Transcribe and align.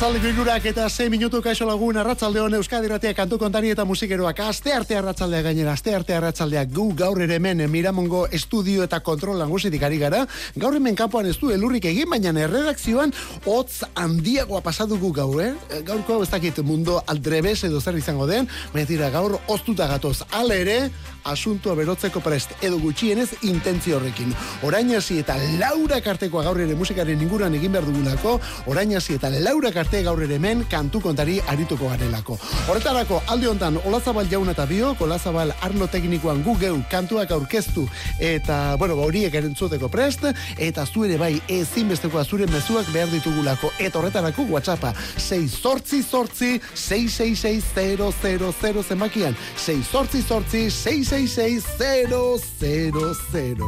Arratzaldeko 0.00 0.30
irurak 0.32 0.64
eta 0.64 0.86
6 0.88 1.10
minutu 1.12 1.42
kaixo 1.44 1.66
lagun 1.68 1.98
arratzalde 2.00 2.40
hon 2.40 2.54
Euskadi 2.56 2.88
Ratia 2.88 3.10
kantu 3.12 3.36
kontari 3.36 3.68
eta 3.68 3.84
musikeroak. 3.84 4.38
Aste 4.40 4.72
arte 4.72 4.96
arratzaldea 4.96 5.42
gainera 5.44 5.74
aste 5.76 5.92
arte 5.92 6.14
arratzaldea 6.16 6.62
gu 6.72 6.86
gaur 6.96 7.20
ere 7.20 7.36
hemen 7.36 7.60
Miramongo 7.68 8.22
estudio 8.38 8.86
eta 8.88 9.02
kontrol 9.04 9.36
langusitik 9.36 9.82
ari 9.84 9.98
gara. 10.00 10.22
Gaur 10.56 10.78
hemen 10.78 10.96
kanpoan 10.96 11.28
ez 11.28 11.36
du 11.36 11.52
elurrik 11.52 11.84
egin 11.92 12.08
baina 12.08 12.32
erredakzioan 12.32 13.12
hotz 13.44 13.82
handiagoa 13.94 14.62
pasatu 14.64 14.96
gu 14.96 15.12
gaur 15.20 15.42
eh? 15.44 15.52
gaurko 15.84 16.22
ez 16.22 16.30
dakit 16.30 16.62
mundo 16.64 17.02
aldrebes 17.06 17.58
edo 17.68 17.84
zer 17.84 18.00
izango 18.00 18.26
den 18.26 18.48
baina 18.72 18.88
dira 18.88 19.10
gaur 19.10 19.36
oztuta 19.48 19.86
gatoz. 19.86 20.22
Ale 20.32 20.62
ere 20.62 20.78
asuntua 21.24 21.74
berotzeko 21.74 22.20
prest 22.20 22.50
edo 22.62 22.78
gutxienez 22.78 23.30
intentzio 23.42 23.96
horrekin 23.96 24.34
orain 24.62 24.90
eta 24.90 25.36
laura 25.58 26.00
kartekoa 26.00 26.44
gaur 26.44 26.60
ere 26.60 26.74
musikaren 26.74 27.20
inguruan 27.20 27.54
egin 27.54 27.72
behar 27.72 27.86
dugulako 27.86 28.40
orain 28.66 28.92
eta 28.92 29.30
laura 29.30 29.70
arte 29.80 30.02
gaur 30.02 30.22
ere 30.22 30.34
hemen 30.34 30.64
kantu 30.70 31.00
kontari 31.00 31.40
arituko 31.48 31.88
garelako. 31.88 32.38
Horretarako 32.68 33.22
alde 33.28 33.48
hontan 33.48 33.78
Olazabal 33.84 34.28
jaun 34.30 34.48
eta 34.48 34.66
bio, 34.66 34.96
Olazabal 35.00 35.52
arlo 35.60 35.86
teknikoan 35.86 36.42
gu 36.42 36.56
geu 36.58 36.82
kantuak 36.90 37.30
aurkeztu 37.30 37.88
eta 38.18 38.76
bueno, 38.76 38.96
ba, 38.96 39.02
horiek 39.02 39.34
erentzuteko 39.34 39.88
prest 39.88 40.24
eta 40.58 40.86
zu 40.86 41.04
ere 41.04 41.18
bai 41.18 41.40
ezinbesteko 41.48 42.24
zure 42.24 42.46
mezuak 42.46 42.86
behar 42.92 43.08
ditugulako 43.10 43.70
eta 43.78 43.98
horretarako 43.98 44.42
WhatsAppa 44.50 44.92
6 45.16 45.48
sortzi 45.48 46.02
sortzi 46.02 46.60
666 46.74 48.88
zemakian 48.88 49.36
6 49.56 49.84
sortzi 49.90 50.22
sortzi 50.22 50.70
666 51.10 53.58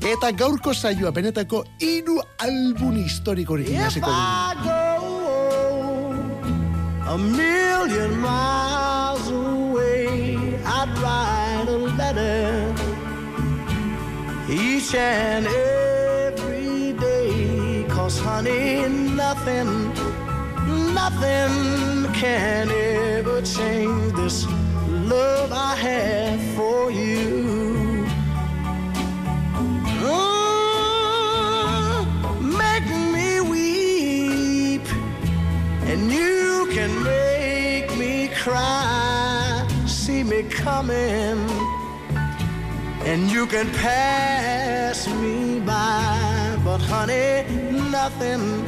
Eta 0.00 0.32
gaurko 0.32 0.72
saioa 0.72 1.12
benetako 1.12 1.60
hiru 1.78 2.16
album 2.40 2.96
historikorik 2.96 3.68
hasiko 3.76 4.08
A 7.14 7.18
million 7.18 8.18
miles 8.22 9.28
away 9.28 10.56
I'd 10.64 10.88
write 11.02 11.68
a 11.68 11.76
letter 12.00 12.72
Each 14.48 14.94
and 14.94 15.46
every 15.46 16.94
day. 16.94 17.84
Cause 17.90 18.18
honey, 18.18 18.88
nothing 19.20 19.92
Nothing 20.96 22.10
can 22.14 22.70
ever 22.70 23.42
change 23.42 24.14
this 24.14 24.46
love 25.08 25.52
I 25.52 25.74
have 25.76 26.40
for 26.56 26.90
you 26.90 27.52
make 32.42 32.88
me 33.12 33.40
weep, 33.40 34.86
and 35.90 36.10
You 36.10 36.68
can 36.72 37.02
make 37.02 37.94
me 37.98 38.28
cry, 38.28 39.66
see 39.86 40.22
me 40.22 40.42
coming, 40.44 41.38
and 43.04 43.30
you 43.30 43.46
can 43.46 43.70
pass 43.72 45.06
me 45.06 45.60
by. 45.60 46.58
But 46.64 46.80
honey, 46.80 47.44
nothing, 47.90 48.64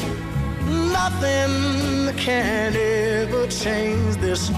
nothing 0.93 2.15
can 2.17 2.75
ever 2.77 3.47
change 3.47 4.17
this 4.17 4.51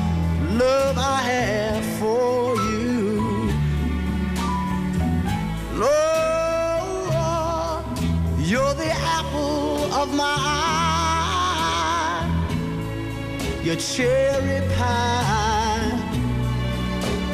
love 0.58 0.96
I 0.96 1.20
have 1.32 1.84
for 1.98 2.56
you. 2.56 3.52
Lord, 5.74 7.16
you're 8.38 8.74
the 8.74 8.92
apple 9.18 9.92
of 9.92 10.14
my 10.14 10.36
eye. 10.38 10.64
Your 13.62 13.76
cherry 13.76 14.60
pie, 14.76 15.98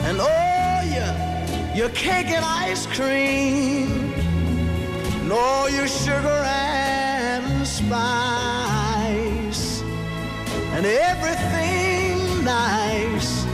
and 0.07 0.19
oh, 0.21 0.81
your, 0.97 1.15
your 1.77 1.91
cake 1.91 2.31
and 2.31 2.45
ice 2.45 2.87
cream, 2.87 4.15
and 5.21 5.33
all 5.33 5.69
your 5.71 5.87
sugar 5.87 6.43
and 6.45 7.67
spice, 7.67 7.93
and 10.75 10.87
everything 10.87 11.82
nice. 12.45 13.45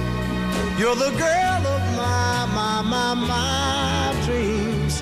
You're 0.79 0.95
the 0.95 1.11
girl 1.11 1.63
of 1.67 1.83
my, 1.97 2.47
my, 2.55 2.83
my, 2.83 3.15
my 3.15 4.23
dreams. 4.25 5.01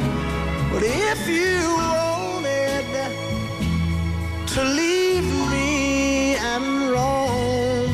But 0.72 0.82
if 0.82 1.28
you 1.28 1.60
wanted 1.76 2.86
to 4.54 4.64
leave 4.64 5.28
me 5.50 6.36
and 6.36 6.91
roam, 6.91 7.91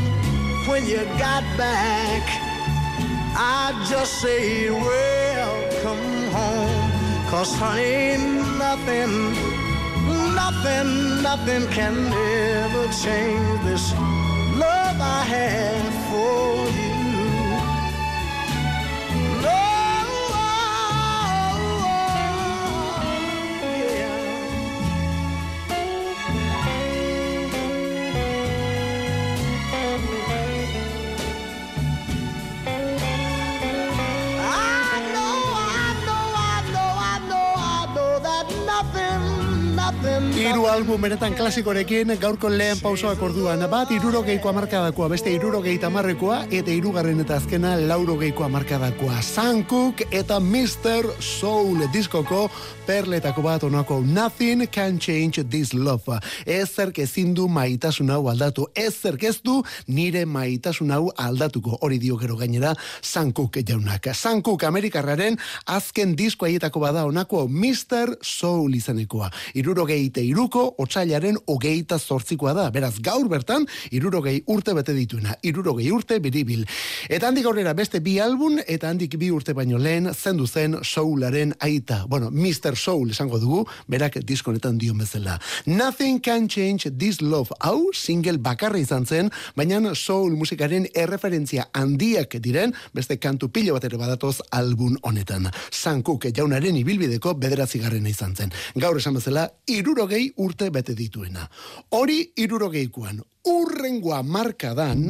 when 0.67 0.87
you 0.87 1.05
got 1.19 1.45
back, 1.57 2.23
I'd 3.37 3.87
just 3.89 4.21
say, 4.21 4.71
welcome 4.71 6.31
home. 6.31 6.93
Cause 7.31 7.55
honey, 7.57 8.17
nothing, 8.59 9.33
nothing, 10.35 11.23
nothing 11.23 11.67
can 11.71 12.13
ever 12.13 12.93
change 12.93 13.65
this 13.65 13.93
love 14.63 15.01
I 15.01 15.25
have 15.35 15.95
for 16.09 16.81
you. 16.81 16.92
Iru 40.03 40.65
album 40.67 41.05
benetan 41.05 41.37
klasikorekin 41.39 42.11
gaurko 42.19 42.49
lehen 42.51 42.81
pausoak 42.83 43.21
orduan 43.23 43.61
bat 43.71 43.91
irurogeiko 43.95 44.49
amarkadakoa, 44.51 45.07
beste 45.13 45.31
irurogeita 45.31 45.87
amarrekoa 45.87 46.41
eta 46.51 46.73
irugarren 46.75 47.21
eta 47.23 47.37
azkena 47.39 47.77
laurogeiko 47.79 48.43
amarkadakoa. 48.43 49.21
Sankuk 49.23 50.03
eta 50.11 50.41
Mr. 50.41 51.07
Soul 51.23 51.85
diskoko 51.95 52.49
perletako 52.87 53.45
bat 53.47 53.63
onako 53.63 54.01
Nothing 54.03 54.67
can 54.67 54.99
change 54.99 55.45
this 55.45 55.73
love. 55.75 56.19
Ez 56.47 56.75
zerk 56.75 56.99
ezin 56.99 57.35
du 57.35 57.47
maitasun 57.47 58.11
hau 58.11 58.27
aldatu. 58.29 58.67
Ez 58.75 58.99
ez 59.05 59.39
du 59.45 59.63
nire 59.87 60.25
maitasun 60.27 60.91
hau 60.91 61.13
aldatuko. 61.17 61.79
Hori 61.81 61.99
dio 61.99 62.17
gero 62.17 62.37
gainera 62.37 62.75
Sankuk 63.01 63.61
jaunak. 63.63 64.11
Sankuk 64.15 64.65
Amerikarraren 64.65 65.39
azken 65.67 66.17
disko 66.17 66.47
haietako 66.47 66.81
bada 66.81 67.05
onako 67.05 67.47
Mr. 67.49 68.17
Soul 68.23 68.75
izanekoa. 68.75 69.31
Irurogeite 69.93 70.23
iruko 70.25 70.63
otsailaren 70.81 71.37
hogeita 71.47 71.99
zortzikoa 71.99 72.55
da. 72.57 72.71
Beraz, 72.73 72.95
gaur 73.05 73.27
bertan, 73.29 73.67
irurogei 73.93 74.39
urte 74.49 74.73
bete 74.75 74.95
dituena. 74.97 75.35
Irurogei 75.45 75.91
urte 75.93 76.17
biribil. 76.23 76.65
Eta 77.13 77.29
handik 77.29 77.45
aurrera 77.47 77.75
beste 77.77 78.01
bi 78.01 78.19
album, 78.21 78.57
eta 78.67 78.89
handik 78.89 79.19
bi 79.21 79.29
urte 79.31 79.53
baino 79.53 79.77
lehen, 79.79 80.09
zendu 80.15 80.47
zen 80.47 80.79
Soularen 80.83 81.53
aita. 81.61 82.07
Bueno, 82.09 82.31
Mr. 82.31 82.77
Soul 82.77 83.11
esango 83.11 83.39
dugu, 83.39 83.67
berak 83.87 84.17
diskonetan 84.25 84.79
dio 84.79 84.95
bezala. 84.95 85.39
Nothing 85.67 86.21
can 86.21 86.49
change 86.49 86.89
this 86.97 87.21
love. 87.21 87.53
Hau, 87.61 87.93
single 87.93 88.39
bakarra 88.39 88.81
izan 88.81 89.05
zen, 89.05 89.31
baina 89.57 89.95
Soul 89.95 90.37
musikaren 90.41 90.89
erreferentzia 90.95 91.69
handiak 91.75 92.39
diren, 92.41 92.73
beste 92.95 93.19
kantu 93.19 93.51
pilo 93.53 93.77
bat 93.77 93.85
ere 93.85 94.01
badatoz 94.01 94.39
album 94.51 94.97
honetan. 95.03 95.51
Sankuk 95.71 96.31
jaunaren 96.33 96.81
ibilbideko 96.81 97.35
bederatzigarrena 97.37 98.09
izan 98.09 98.35
zen. 98.37 98.57
Gaur 98.81 98.97
esan 98.97 99.21
bezala, 99.21 99.51
irurogei 99.83 100.31
urte 100.39 100.71
bete 100.71 100.95
dituena. 100.95 101.49
Hori 101.91 102.21
irurogeikoan, 102.39 103.19
urrengoa 103.51 104.23
markadan, 104.23 105.09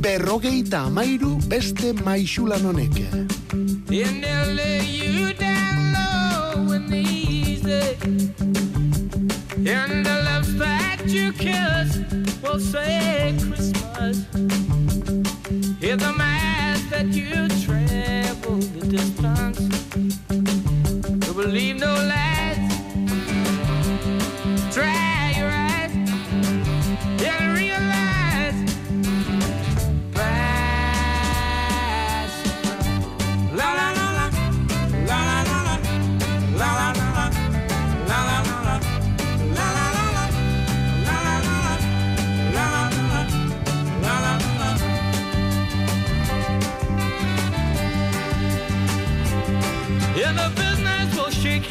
berrogeita 0.00 0.86
amairu 0.88 1.36
beste 1.48 1.92
maixulan 2.04 2.64
honek. 2.64 2.96
In 3.92 4.22
LA 4.24 4.80
you 4.80 5.34
down 5.34 5.92
low 5.92 6.72
and 6.72 6.94
easy 6.94 7.96
And 9.68 10.06
the 10.06 10.16
love 10.24 10.48
that 10.58 11.02
you 11.06 11.32
kiss 11.32 12.00
will 12.42 12.58
say 12.58 13.36
Christmas 13.38 14.24
Hear 15.78 15.96
the 15.96 16.12
mass 16.16 16.80
that 16.90 17.12
you 17.12 17.48
travel 17.60 18.56
the 18.56 18.86
distance 18.88 19.60
You 21.26 21.34
believe 21.34 21.76
no 21.76 21.92
lies 21.94 22.41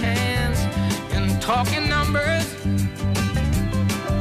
hands 0.01 0.59
and 1.13 1.41
talking 1.41 1.87
numbers. 1.87 2.47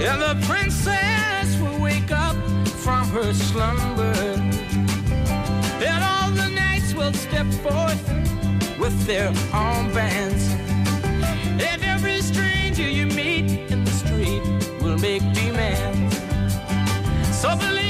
And 0.06 0.20
the 0.20 0.36
princess 0.46 1.58
will 1.60 1.80
wake 1.80 2.12
up 2.12 2.36
from 2.84 3.08
her 3.08 3.32
slumber. 3.32 4.14
And 5.88 6.04
all 6.04 6.30
the 6.30 6.48
knights 6.48 6.94
will 6.94 7.12
step 7.12 7.46
forth 7.64 8.02
with 8.78 8.96
their 9.06 9.30
armbands. 9.52 10.44
And 11.64 11.82
every 11.82 12.22
stranger 12.22 12.88
you 12.88 13.06
meet 13.06 13.70
in 13.70 13.84
the 13.84 13.90
street 13.90 14.42
will 14.82 14.98
make 14.98 15.22
demands. 15.32 16.16
So 17.40 17.56
believe 17.56 17.89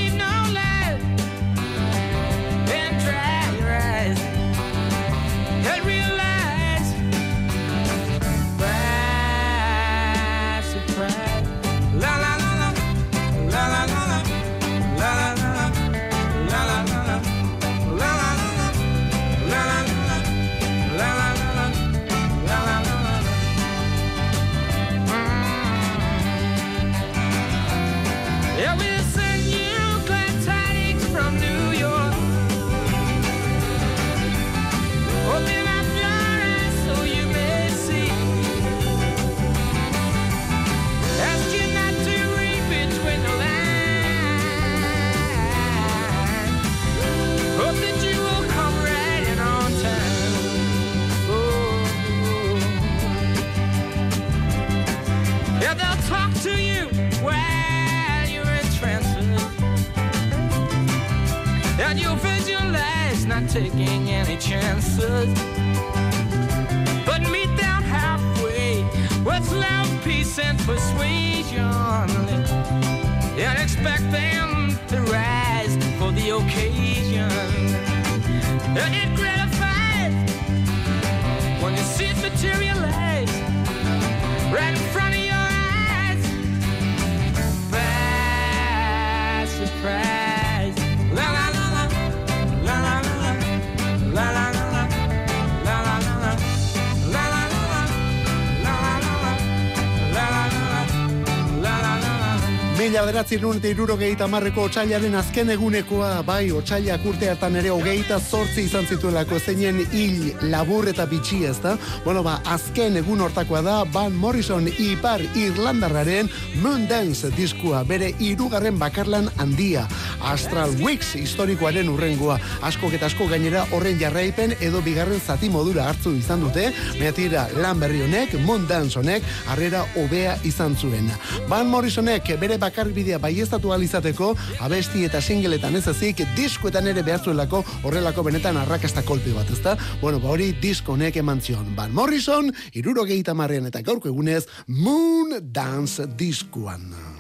Mila 103.31 103.47
bederatzi 103.47 103.61
eta 103.61 103.71
irurogeita 103.71 104.27
marreko 104.27 104.65
otxailaren 104.67 105.15
azken 105.15 105.51
egunekoa, 105.55 106.23
bai, 106.27 106.51
otxailak 106.51 107.05
urte 107.07 107.29
hartan 107.31 107.55
ere 107.61 107.71
hogeita 107.71 108.19
zortzi 108.19 108.65
izan 108.67 108.87
zituelako 108.87 109.39
zeinen 109.39 109.79
hil 109.93 110.33
labur 110.51 110.89
eta 110.89 111.07
bitxi 111.07 111.45
ez 111.47 111.61
da. 111.63 111.77
Bueno, 112.05 112.25
ba, 112.27 112.41
azken 112.45 112.97
egun 112.97 113.21
hortakoa 113.21 113.63
da, 113.63 113.85
Van 113.93 114.13
Morrison 114.13 114.67
ipar 114.67 115.23
Irlandarraren 115.37 116.31
Moon 116.63 116.89
Dance 116.89 117.31
diskua, 117.37 117.85
bere 117.85 118.11
irugarren 118.19 118.79
bakarlan 118.79 119.31
handia. 119.39 119.87
Astral 120.23 120.75
Weeks 120.81 121.15
historikoaren 121.19 121.89
urrengoa. 121.89 122.39
Asko 122.67 122.91
eta 122.93 123.09
asko 123.11 123.27
gainera 123.31 123.65
horren 123.75 123.99
jarraipen 124.01 124.55
edo 124.61 124.83
bigarren 124.85 125.21
zati 125.21 125.51
modura 125.51 125.87
hartzu 125.91 126.13
izan 126.17 126.45
dute, 126.45 126.71
mehatira 126.99 127.47
lan 127.61 127.81
berri 127.81 128.03
honek, 128.05 128.37
Moon 128.47 128.67
Dance 128.69 128.99
honek, 128.99 129.25
harrera 129.51 129.85
hobea 129.97 130.37
izan 130.45 130.77
zuen. 130.77 131.11
Van 131.49 131.69
Morrisonek 131.71 132.33
bere 132.41 132.59
bakarbidea 132.59 133.19
baiestatu 133.19 133.71
izateko 133.81 134.35
abesti 134.61 135.05
eta 135.05 135.21
singletan 135.21 135.77
ez 135.77 135.87
ezik, 135.89 136.25
diskoetan 136.37 136.87
ere 136.87 137.03
behar 137.03 137.21
zuelako 137.21 137.65
horrelako 137.85 138.23
benetan 138.23 138.57
arrakasta 138.57 139.03
kolpe 139.03 139.33
bat, 139.33 139.51
ezta? 139.51 139.77
Bueno, 140.01 140.21
ba 140.21 140.29
hori 140.29 140.53
disko 140.61 140.93
honek 140.93 141.17
eman 141.17 141.41
zion. 141.41 141.75
Van 141.77 141.93
Morrison, 141.93 142.53
irurogeita 142.75 143.35
marrean 143.35 143.67
eta 143.67 143.83
gaurko 143.83 144.09
egunez, 144.09 144.47
Moon 144.67 145.39
Dance 145.53 146.07
diskuan. 146.17 147.20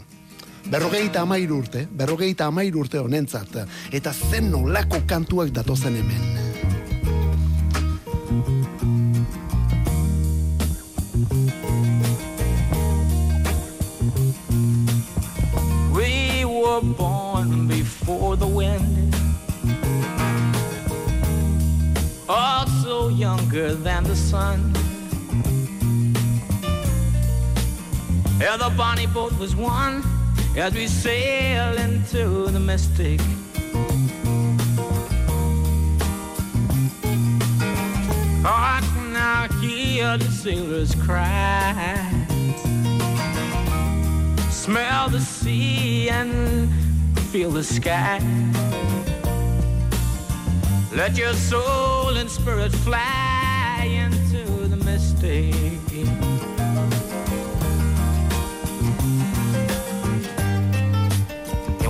Berrogeita 0.70 1.22
amairu 1.22 1.56
urte, 1.64 1.80
berrogeita 1.90 2.46
amairu 2.46 2.84
urte 2.84 3.00
honentzat, 3.02 3.56
eta 3.90 4.12
zen 4.14 4.52
nolako 4.52 5.00
kantuak 5.06 5.50
datozen 5.50 5.96
hemen. 5.98 6.22
We 15.92 16.44
were 16.44 16.80
born 16.80 17.66
before 17.66 18.36
the 18.36 18.46
wind. 18.46 19.12
Also 22.28 23.08
younger 23.08 23.74
than 23.74 24.04
the 24.04 24.14
sun. 24.14 24.72
Yeah, 28.38 28.56
the 28.56 28.70
bonnie 28.76 29.08
boat 29.08 29.36
was 29.36 29.56
one 29.56 30.19
as 30.56 30.74
we 30.74 30.86
sail 30.86 31.76
into 31.78 32.46
the 32.50 32.60
mystic. 32.60 33.20
Oh, 38.42 38.58
I 38.74 38.80
can 38.82 39.12
now 39.12 39.48
hear 39.60 40.16
the 40.18 40.30
sailors 40.30 40.94
cry 40.94 42.20
smell 44.70 45.08
the 45.08 45.18
sea 45.18 46.08
and 46.10 46.70
feel 47.32 47.50
the 47.50 47.64
sky. 47.64 48.20
Let 50.94 51.16
your 51.16 51.32
soul 51.32 52.16
and 52.16 52.30
spirit 52.30 52.70
fly 52.70 53.88
into 54.04 54.44
the 54.68 54.76
mystic. 54.76 56.59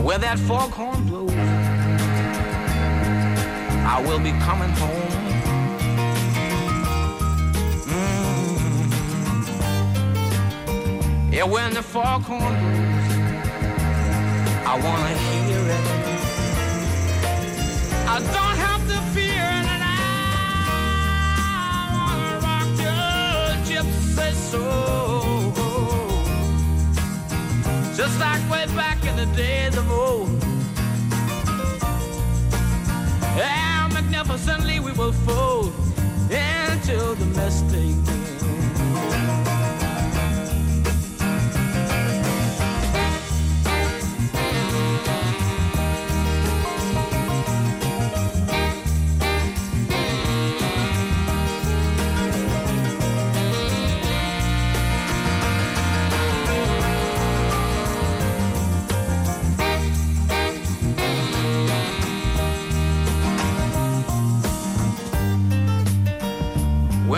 And 0.01 0.07
where 0.07 0.19
that 0.19 0.39
foghorn 0.39 1.05
blows, 1.05 1.31
I 3.85 4.01
will 4.07 4.19
be 4.19 4.33
coming 4.41 4.71
home. 4.81 5.13
Mm. 7.85 8.81
Yeah, 11.31 11.45
when 11.45 11.75
the 11.75 11.83
foghorn 11.83 12.41
blows, 12.41 13.13
I 14.65 14.81
wanna 14.83 15.15
hear 15.29 15.61
it. 15.77 15.85
I 18.09 18.21
don't 18.37 18.57
have 18.57 18.83
to 18.89 18.99
fear 19.13 19.45
it, 19.59 19.67
I 19.69 19.71
wanna 21.93 22.41
rock 22.49 22.71
your 22.87 23.53
gypsy 23.69 24.33
soul, 24.49 25.53
just 27.95 28.17
like 28.19 28.41
way 28.51 28.65
back 28.75 28.90
the 29.21 29.37
days 29.37 29.77
of 29.77 29.91
old. 29.91 30.43
How 33.37 33.89
magnificently 33.93 34.81
we 34.81 34.93
will 34.93 35.13
fold 35.13 35.75
into 36.31 36.97
the 37.21 37.27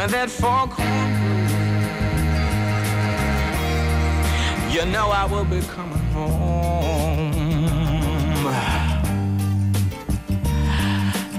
Where 0.02 0.10
that 0.10 0.30
foghorn 0.30 1.14
blows 1.20 1.62
You 4.74 4.84
know 4.86 5.10
I 5.10 5.26
will 5.26 5.44
be 5.44 5.60
coming 5.60 6.04
home. 6.10 7.32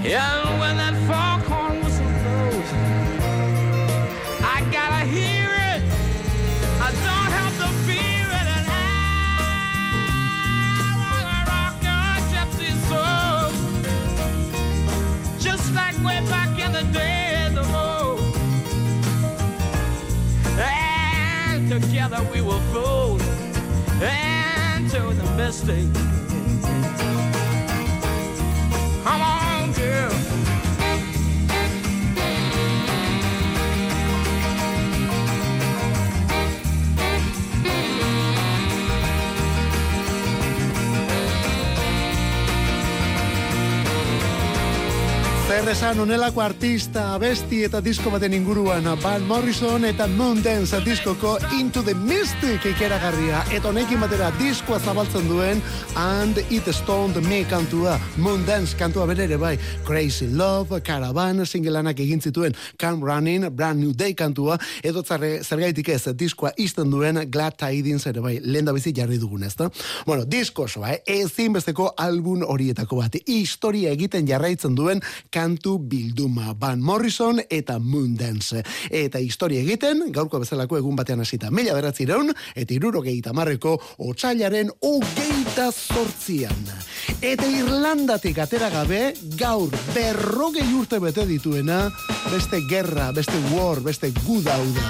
Yeah, 0.02 0.58
when 0.60 0.78
that 0.78 0.94
foghorn 1.06 1.33
together 21.80 22.22
we 22.32 22.40
will 22.40 22.60
float 22.70 23.20
into 24.00 25.12
the 25.14 25.34
mystic. 25.36 26.13
Zer 45.54 45.68
esan 45.70 46.00
onelako 46.02 46.40
artista, 46.42 47.02
abesti 47.14 47.60
eta 47.62 47.78
disko 47.78 48.10
baten 48.10 48.32
inguruan 48.34 48.88
Van 48.98 49.22
Morrison 49.22 49.84
eta 49.86 50.08
Moondance 50.10 50.80
diskoko 50.82 51.36
Into 51.54 51.82
the 51.86 51.94
Mystic 51.94 52.64
ikeragarria. 52.66 53.44
Eta 53.54 53.68
honekin 53.70 54.00
batera 54.02 54.32
diskoa 54.34 54.80
zabaltzen 54.80 55.28
duen 55.30 55.62
And 55.94 56.40
It 56.50 56.66
Stoned 56.74 57.20
Me 57.28 57.44
kantua 57.46 58.00
Moondance 58.16 58.74
kantua 58.76 59.06
bere 59.06 59.28
ere 59.28 59.38
bai. 59.38 59.52
Crazy 59.86 60.26
Love, 60.26 60.80
Caravan 60.82 61.46
singelanak 61.46 62.02
egin 62.02 62.20
zituen 62.20 62.56
Come 62.80 63.06
Running, 63.06 63.46
Brand 63.54 63.78
New 63.78 63.94
Day 63.94 64.14
kantua 64.14 64.58
edo 64.82 65.04
zarre, 65.04 65.38
zergaitik 65.44 65.92
ez 65.94 66.16
diskoa 66.18 66.50
izten 66.56 66.90
duen 66.90 67.30
Glad 67.30 67.60
Tidings 67.62 68.08
ere 68.10 68.24
bai 68.26 68.40
lehen 68.42 68.66
da 68.66 68.74
bizi 68.74 68.90
jarri 68.96 69.20
dugun 69.22 69.46
ez 69.46 69.54
da 69.54 69.70
bueno, 70.04 70.24
disko 70.26 70.66
osoa, 70.66 70.96
eh? 70.96 71.20
ezinbesteko 71.20 71.92
album 71.96 72.42
horietako 72.42 72.98
bat. 73.04 73.14
Historia 73.22 73.94
egiten 73.94 74.26
jarraitzen 74.26 74.74
duen 74.74 74.98
kantu 75.44 75.76
bilduma 75.78 76.54
Van 76.56 76.80
Morrison 76.80 77.40
eta 77.50 77.76
Moondance. 77.78 78.62
Eta 78.88 79.20
historia 79.20 79.60
egiten, 79.60 80.06
gaurko 80.14 80.40
bezalako 80.40 80.78
egun 80.80 80.96
batean 80.96 81.20
hasita 81.20 81.50
mila 81.52 81.74
beratzireun, 81.76 82.32
eta 82.56 82.72
irurogeita 82.72 83.34
marreko 83.36 83.74
otxailaren 84.08 84.72
ogeita 84.88 85.68
sortzian. 85.68 86.64
Eta 87.20 87.44
Irlandatik 87.44 88.40
atera 88.40 88.70
gabe, 88.72 89.02
gaur 89.36 89.74
berrogei 89.92 90.70
urte 90.78 91.02
bete 91.02 91.26
dituena, 91.28 91.90
beste 92.32 92.62
gerra, 92.70 93.10
beste 93.12 93.36
war, 93.52 93.84
beste 93.84 94.14
gudauda. 94.24 94.88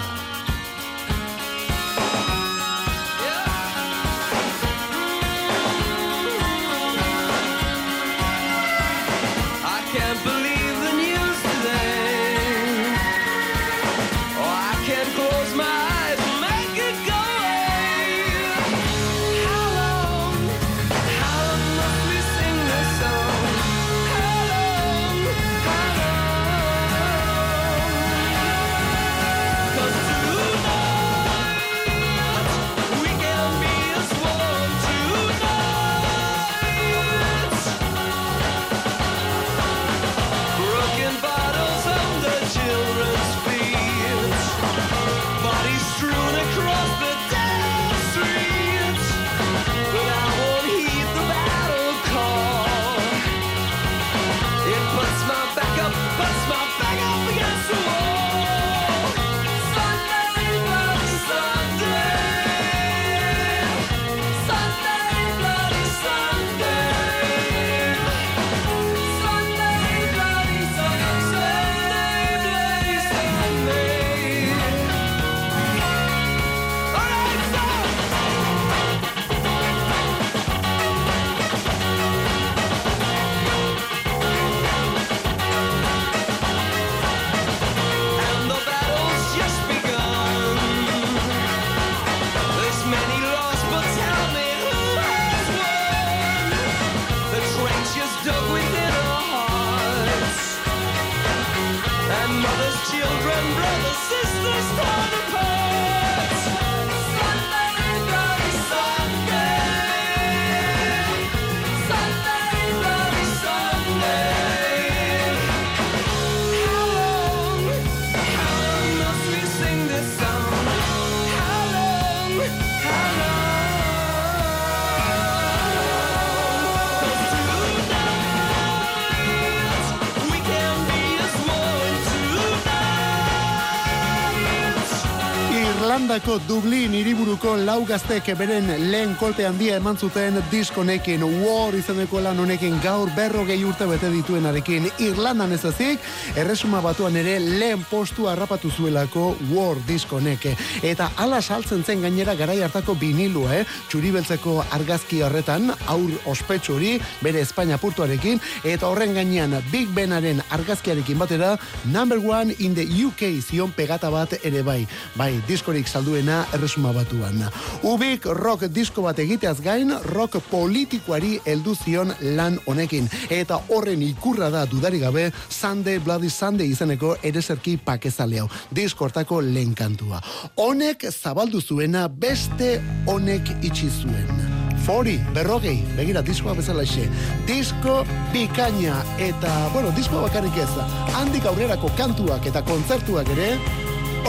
Irlandako 136.14 136.47
Dublin 136.47 136.92
hiriburuko 136.94 137.56
lau 137.66 137.80
gaztek 137.88 138.28
beren 138.38 138.68
lehen 138.92 139.16
kolpe 139.18 139.42
handia 139.49 139.80
eman 139.80 139.97
zuten 139.99 140.37
diskonekin 140.52 141.25
War 141.42 141.75
izeneko 141.75 142.21
lan 142.23 142.38
honekin 142.38 142.76
gaur 142.85 143.11
berrogei 143.16 143.56
urte 143.66 143.88
bete 143.90 144.12
dituenarekin 144.12 144.87
Irlandan 145.02 145.56
ez 145.56 145.64
ezik, 145.66 145.99
erresuma 146.38 146.78
batuan 146.85 147.16
ere 147.18 147.40
lehen 147.42 147.83
postu 147.90 148.28
harrapatu 148.30 148.71
zuelako 148.71 149.33
War 149.50 149.80
diskoneke. 149.88 150.52
Eta 150.87 151.09
ala 151.16 151.40
saltzen 151.42 151.83
zen 151.83 152.06
gainera 152.06 152.37
garai 152.38 152.61
hartako 152.62 152.94
vinilua, 153.00 153.59
eh? 153.59 153.66
Txuribeltzeko 153.88 154.61
argazki 154.71 155.18
horretan, 155.26 155.73
aur 155.90 156.14
ospetsu 156.30 156.76
hori, 156.76 156.92
bere 157.26 157.42
Espainia 157.42 157.80
purtuarekin, 157.83 158.38
eta 158.62 158.87
horren 158.87 159.18
gainean 159.18 159.59
Big 159.73 159.90
Benaren 159.90 160.44
argazkiarekin 160.54 161.18
batera, 161.18 161.56
number 161.90 162.23
one 162.23 162.54
in 162.61 162.78
the 162.78 162.87
UK 162.87 163.35
zion 163.42 163.75
pegata 163.75 164.14
bat 164.14 164.38
ere 164.44 164.62
bai. 164.62 164.85
Bai, 165.18 165.33
diskorik 165.50 165.90
salduena 166.04 166.44
erresuma 166.52 166.92
batuan. 166.92 167.40
Ubik 167.82 168.26
rock 168.37 168.68
disko 168.68 169.02
bat 169.02 169.18
egiteaz 169.18 169.61
gain, 169.64 169.92
rock 170.12 170.37
politikoari 170.50 171.38
heldu 171.46 171.75
zion 171.75 172.12
lan 172.37 172.58
honekin. 172.66 173.08
Eta 173.30 173.61
horren 173.68 174.02
ikurra 174.02 174.50
da 174.50 174.66
dudari 174.66 175.00
gabe 175.00 175.30
Sunday 175.49 175.99
Bloody 175.99 176.28
Sunday 176.30 176.68
izeneko 176.68 177.16
ereserki 177.23 177.78
pakezale 177.78 178.42
hau. 178.42 178.49
Disko 178.70 179.06
hortako 179.06 179.40
lehen 179.40 179.75
kantua. 179.75 180.20
Honek 180.56 181.06
zabaldu 181.11 181.61
zuena 181.62 182.08
beste 182.08 182.80
honek 183.06 183.54
itxi 183.62 183.88
zuen. 183.88 184.44
Fori, 184.84 185.16
berrogei, 185.32 185.78
begira, 185.96 186.20
diskoa 186.20 186.52
bezala 186.58 186.84
xe. 186.84 187.06
Disko 187.49 188.02
pikaina, 188.34 188.99
eta, 189.16 189.54
bueno, 189.73 189.94
disko 189.96 190.20
bakarrik 190.26 190.58
ez, 190.61 190.68
handik 191.16 191.49
aurrerako 191.49 191.88
kantuak 191.96 192.44
eta 192.52 192.61
kontzertuak 192.68 193.32
ere, 193.38 193.54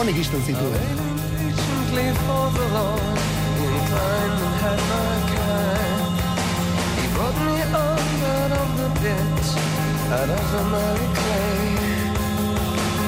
honek 0.00 0.24
izten 0.24 0.48
zituen. 0.48 1.15
patiently 1.56 2.08
for 2.26 2.50
the 2.50 2.66
Lord, 2.74 3.18
inclined 3.58 4.40
and 4.46 4.56
had 4.62 4.80
my 4.92 5.14
kind. 5.32 6.14
He 6.98 7.04
brought 7.14 7.38
me 7.46 7.56
up 7.62 8.00
out 8.34 8.52
of 8.62 8.68
the 8.80 8.88
ditch, 9.00 9.48
out 10.12 10.30
of 10.30 10.44
the 10.52 10.62
muddy 10.72 11.08
clay. 11.14 11.76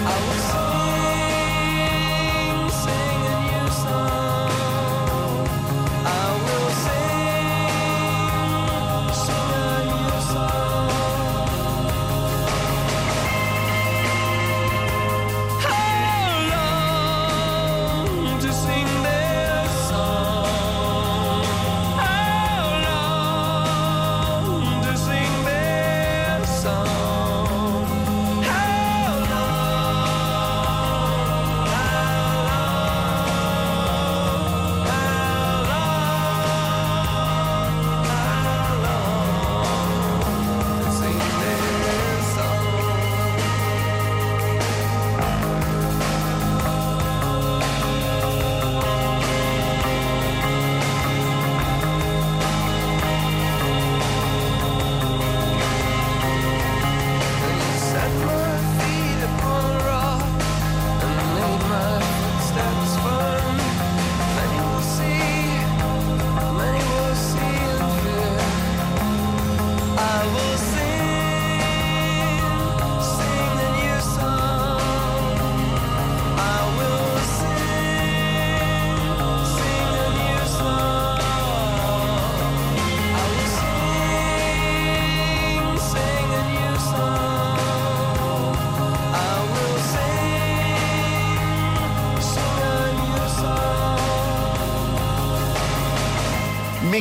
I 0.05 0.17
was 0.27 0.41
so 0.53 0.88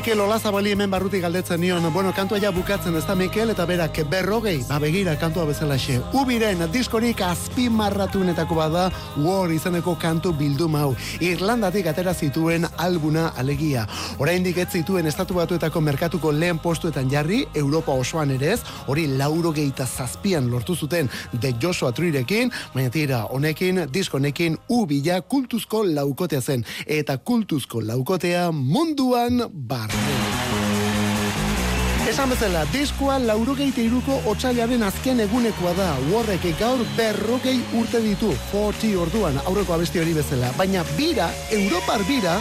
Mikel 0.08 0.22
Olazabali 0.24 0.72
hemen 0.72 0.88
barruti 0.88 1.20
galdetzen 1.20 1.60
nion, 1.60 1.84
bueno, 1.92 2.14
kantua 2.16 2.38
ja 2.40 2.48
bukatzen 2.56 2.96
ez 2.96 3.02
da 3.04 3.12
Mikel, 3.20 3.50
eta 3.52 3.66
berak 3.68 3.98
berrogei, 4.08 4.62
ba 4.70 4.78
begira 4.80 5.18
kantua 5.20 5.44
bezala 5.44 5.76
xe. 5.76 5.98
Ubiren, 6.16 6.64
diskorik 6.72 7.20
azpimarratunetako 7.28 8.56
bada, 8.56 8.86
War 9.18 9.52
izeneko 9.52 9.98
kantu 10.00 10.32
bildu 10.32 10.70
mau. 10.72 10.94
Irlandatik 11.20 11.90
atera 11.92 12.14
zituen 12.14 12.64
albuna 12.78 13.34
alegia. 13.36 13.84
Oraindik 14.24 14.62
ez 14.64 14.70
zituen 14.80 15.12
estatu 15.12 15.36
batuetako 15.42 15.82
merkatuko 15.82 16.32
lehen 16.32 16.64
postuetan 16.64 17.12
jarri, 17.12 17.42
Europa 17.54 17.92
osoan 17.92 18.32
ere 18.32 18.54
ez, 18.54 18.62
hori 18.88 19.10
lauro 19.20 19.52
geita 19.52 19.86
zazpian 19.86 20.48
lortu 20.48 20.76
zuten 20.76 21.12
de 21.34 21.52
Joshua 21.60 21.92
Truirekin, 21.92 22.54
baina 22.74 22.96
tira, 22.96 23.26
honekin, 23.26 23.84
diskonekin, 23.92 24.56
ubila 24.70 25.20
kultuzko 25.20 25.84
laukotea 25.84 26.40
zen. 26.40 26.64
Eta 26.86 27.18
kultuzko 27.18 27.84
laukotea 27.84 28.54
munduan 28.56 29.44
bar. 29.52 29.97
Esan 32.08 32.32
bezala, 32.32 32.62
diskoa 32.72 33.18
laurogeite 33.20 33.84
iruko 33.84 34.16
otxailaren 34.32 34.82
azken 34.88 35.20
egunekoa 35.26 35.74
da, 35.76 35.88
warrek 36.10 36.46
gaur 36.58 36.80
berrogei 36.96 37.58
urte 37.78 38.00
ditu, 38.02 38.30
40 38.54 38.94
orduan, 39.04 39.36
aurreko 39.44 39.76
abesti 39.76 40.00
hori 40.00 40.16
bezala. 40.16 40.50
Baina 40.58 40.86
bira, 40.96 41.28
Europar 41.54 42.02
bira, 42.08 42.38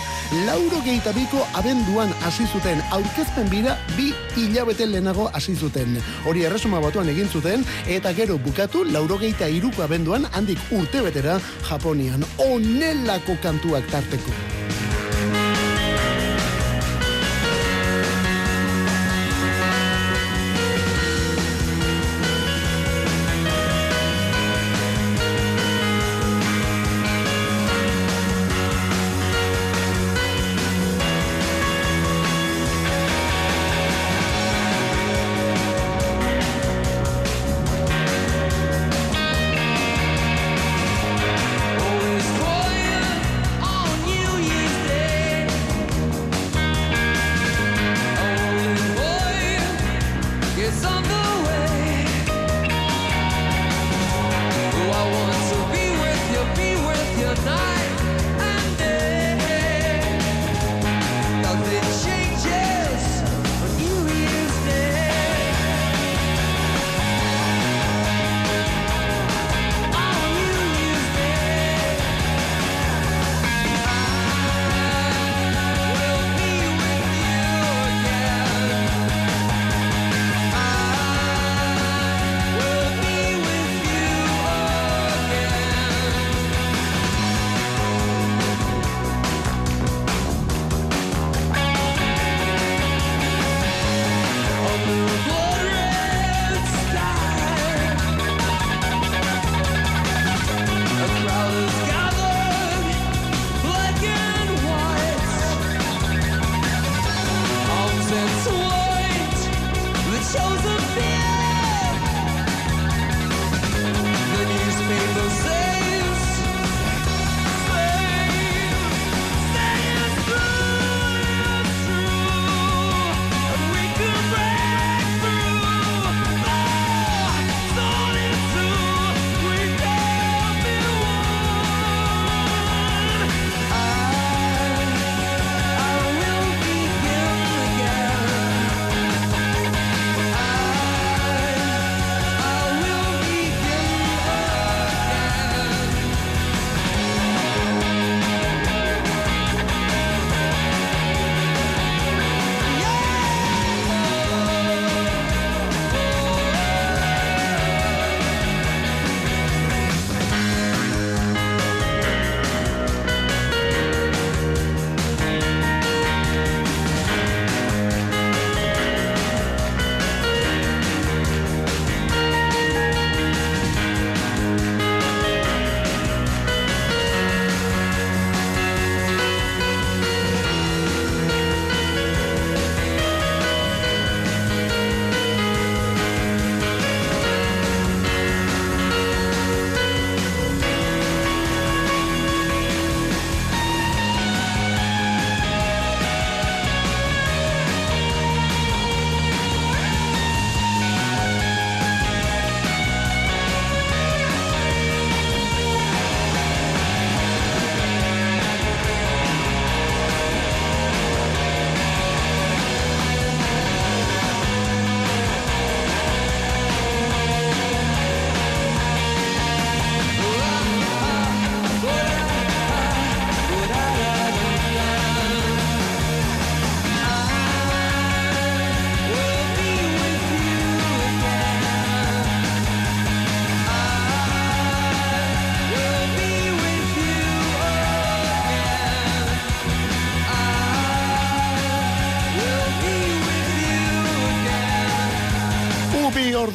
laurogeita 0.47 1.13
biko 1.13 1.43
abenduan 1.61 2.15
hasi 2.23 2.47
zuten, 2.47 2.81
aurkezpen 2.95 3.51
bira, 3.53 3.75
bi 3.99 4.13
hilabete 4.37 4.87
lehenago 4.87 5.27
hasi 5.35 5.57
zuten. 5.59 5.99
Hori 6.25 6.47
erresuma 6.49 6.81
batuan 6.81 7.11
egin 7.13 7.29
zuten, 7.29 7.67
eta 7.87 8.15
gero 8.15 8.39
bukatu, 8.39 8.87
laurogeita 8.97 9.51
iruko 9.51 9.83
abenduan, 9.85 10.31
handik 10.33 10.63
urte 10.71 11.03
betera, 11.11 11.41
Japonian. 11.69 12.23
Onelako 12.49 13.37
kantuak 13.43 13.91
tarteko. 13.91 14.66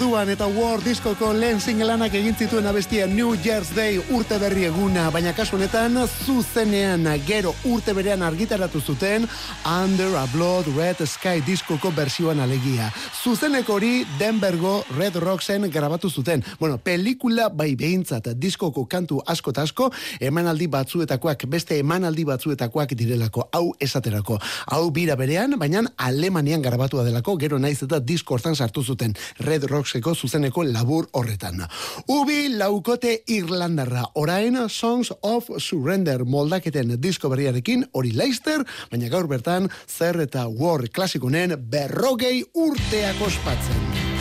do 0.02 0.11
orduan 0.22 0.36
eta 0.36 0.48
War 0.54 0.82
diskoko 0.84 1.32
lehen 1.34 1.60
singelanak 1.60 2.14
egin 2.14 2.36
zituen 2.38 2.68
abestia 2.68 3.08
New 3.08 3.34
Year's 3.44 3.72
Day 3.74 3.98
urte 4.14 4.38
berri 4.38 4.68
eguna, 4.68 5.10
baina 5.10 5.32
kasu 5.34 5.56
honetan 5.56 5.96
zuzenean 6.26 7.08
gero 7.26 7.56
urte 7.66 7.94
berean 7.94 8.22
argitaratu 8.22 8.82
zuten 8.82 9.26
Under 9.66 10.14
a 10.16 10.28
Blood 10.34 10.68
Red 10.76 11.02
Sky 11.08 11.42
diskoko 11.42 11.92
bersioan 11.92 12.40
alegia. 12.40 12.92
Zuzeneko 13.24 13.80
hori 13.80 14.06
Denvergo 14.20 14.84
Red 14.98 15.16
Rocksen 15.16 15.70
grabatu 15.72 16.10
zuten. 16.10 16.44
Bueno, 16.60 16.78
pelikula 16.78 17.50
bai 17.50 17.76
behintzat 17.76 18.28
diskoko 18.36 18.86
kantu 18.86 19.24
asko 19.26 19.54
asko, 19.56 19.90
emanaldi 20.20 20.68
batzuetakoak, 20.68 21.48
beste 21.48 21.80
emanaldi 21.80 22.26
batzuetakoak 22.26 22.94
direlako, 22.94 23.48
hau 23.52 23.74
esaterako. 23.80 24.38
Hau 24.68 24.92
bira 24.92 25.16
berean, 25.16 25.58
baina 25.58 25.82
Alemanian 25.98 26.62
grabatua 26.62 27.04
delako, 27.04 27.38
gero 27.38 27.58
naiz 27.60 27.82
eta 27.82 28.00
disko 28.00 28.36
hortan 28.36 28.56
sartu 28.56 28.84
zuten. 28.84 29.16
Red 29.40 29.66
Rockseko 29.72 30.11
zuzeneko 30.16 30.64
labur 30.64 31.08
horretan. 31.14 31.66
Ubi 32.08 32.50
laukote 32.58 33.24
Irlandarra, 33.28 34.06
orain 34.16 34.58
Songs 34.70 35.14
of 35.22 35.50
Surrender 35.58 36.26
moldaketen 36.26 36.96
disko 37.02 37.30
berriarekin, 37.30 37.88
hori 37.94 38.12
Leicester, 38.12 38.66
baina 38.92 39.10
gaur 39.10 39.28
bertan 39.28 39.70
zer 39.88 40.22
eta 40.22 40.48
war 40.48 40.88
klasikonen 40.90 41.56
berrogei 41.72 42.44
urteak 42.54 43.22
ospatzen. 43.22 44.12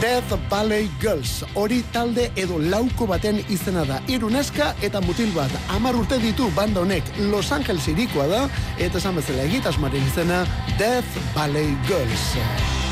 Death 0.00 0.32
Valley 0.48 0.88
Girls, 1.00 1.42
hori 1.54 1.82
talde 1.92 2.30
edo 2.40 2.56
lauko 2.72 3.04
baten 3.10 3.42
izena 3.52 3.84
da. 3.84 3.98
Iruneska 4.08 4.70
eta 4.86 5.02
mutil 5.04 5.28
bat, 5.36 5.52
amar 5.76 5.98
urte 5.98 6.16
ditu 6.22 6.48
banda 6.56 6.80
honek 6.80 7.04
Los 7.28 7.50
Angeles 7.52 7.84
irikoa 7.92 8.28
da, 8.30 8.44
eta 8.78 8.96
esan 8.96 9.20
bezala 9.20 9.44
egitasmaren 9.50 10.08
izena 10.08 10.46
Death 10.78 11.20
Valley 11.36 11.76
Girls. 11.90 12.89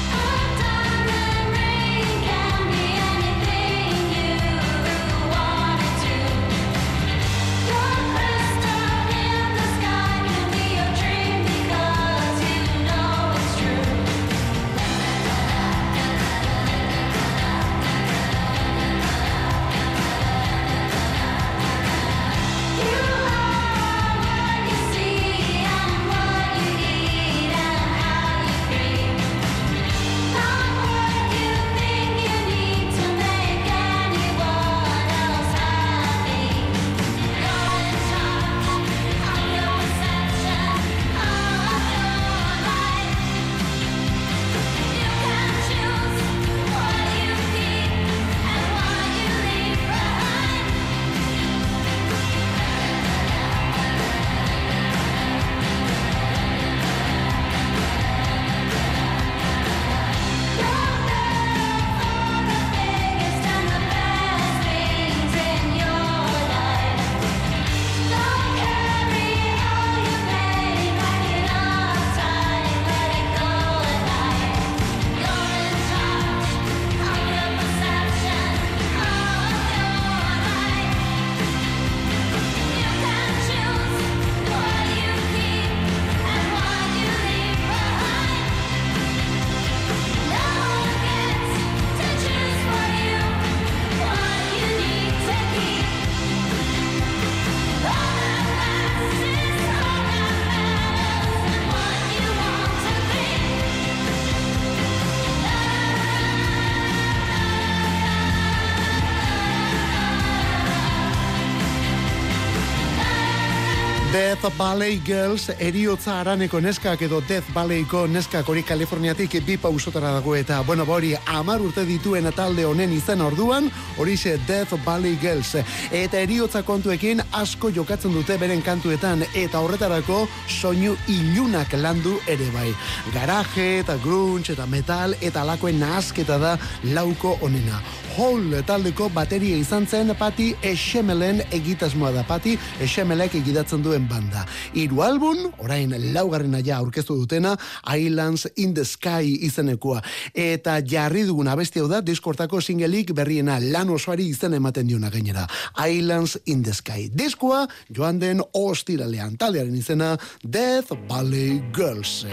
Death 114.12 114.56
Valley 114.56 115.02
Girls 115.04 115.50
eriotza 115.60 116.14
araneko 116.22 116.62
neskak 116.64 117.02
edo 117.04 117.18
Death 117.28 117.50
Valleyko 117.52 118.06
neskak 118.08 118.48
hori 118.48 118.62
Kaliforniatik 118.64 119.36
bi 119.44 119.58
pausotara 119.60 120.14
dago 120.14 120.32
eta 120.36 120.62
bueno 120.64 120.86
hori 120.88 121.12
amar 121.26 121.60
urte 121.60 121.84
dituen 121.84 122.30
talde 122.32 122.64
honen 122.64 122.94
izan 122.96 123.20
orduan 123.20 123.68
hori 123.98 124.16
ze 124.16 124.38
Death 124.46 124.72
Valley 124.86 125.18
Girls. 125.20 125.54
Eta 125.92 126.20
eriotza 126.24 126.62
kontuekin 126.62 127.20
asko 127.32 127.68
jokatzen 127.70 128.16
dute 128.16 128.38
beren 128.38 128.62
kantuetan 128.62 129.26
eta 129.34 129.60
horretarako 129.60 130.26
soinu 130.48 130.96
ilunak 131.06 131.76
landu 131.76 132.16
ere 132.26 132.48
bai. 132.56 132.72
Garaje 133.12 133.80
eta 133.80 134.00
grunge 134.00 134.54
eta 134.56 134.66
metal 134.66 135.18
eta 135.20 135.42
alakoen 135.42 135.80
nahasketa 135.80 136.38
da 136.38 136.58
lauko 136.94 137.36
honena 137.42 137.82
Hall 138.18 138.50
taldeko 138.66 139.06
bateria 139.14 139.54
izan 139.62 139.84
zen 139.86 140.08
pati 140.18 140.48
esemelen 140.66 141.38
egitasmoa 141.54 142.08
da 142.10 142.24
pati 142.26 142.56
esemelek 142.82 143.36
egidatzen 143.38 143.84
duen 143.84 144.08
banda. 144.10 144.40
Hiru 144.74 145.04
album, 145.06 145.44
orain 145.62 145.94
laugarren 146.16 146.56
aia 146.58 146.80
aurkeztu 146.80 147.14
dutena, 147.14 147.52
Islands 147.94 148.48
in 148.56 148.72
the 148.74 148.82
Sky 148.82 149.36
izenekoa. 149.46 150.00
Eta 150.34 150.80
jarri 150.82 151.22
dugun 151.28 151.46
abesti 151.46 151.84
da, 151.86 152.00
diskortako 152.02 152.58
singelik 152.60 153.12
berriena 153.14 153.60
lan 153.62 153.94
osoari 153.94 154.26
izen 154.32 154.58
ematen 154.58 154.90
diona 154.90 155.12
gainera. 155.14 155.46
Islands 155.86 156.40
in 156.46 156.64
the 156.66 156.74
Sky. 156.74 157.06
Diskoa, 157.14 157.68
joan 157.94 158.18
den 158.18 158.42
ostiralean 158.52 159.38
taldearen 159.38 159.76
izena, 159.78 160.16
Death 160.42 160.90
Valley 161.06 161.62
Girls. 161.70 162.26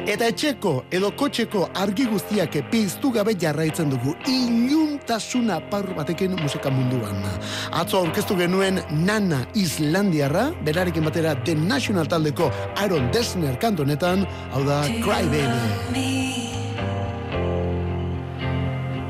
Eta 0.00 0.32
etxeko 0.32 0.86
edo 0.90 1.12
kotxeko 1.12 1.68
argi 1.76 2.08
guztiak 2.08 2.56
piztu 2.72 3.12
gabe 3.12 3.36
jarraitzen 3.36 3.92
dugu. 3.92 4.16
Ilunt 4.24 5.09
tasuna 5.10 5.58
parru 5.70 5.94
batekin 5.98 6.38
musika 6.38 6.70
munduan. 6.70 7.18
Atzo 7.74 7.98
aurkeztu 7.98 8.36
genuen 8.38 8.78
Nana 8.94 9.42
Islandiarra, 9.58 10.50
berarekin 10.64 11.02
batera 11.02 11.34
The 11.44 11.54
National 11.58 12.06
taldeko 12.06 12.52
Aaron 12.78 13.10
Dessner 13.10 13.58
kantonetan, 13.58 14.22
hau 14.54 14.62
da 14.62 14.84
Cry 15.02 15.26
Baby. 15.34 15.62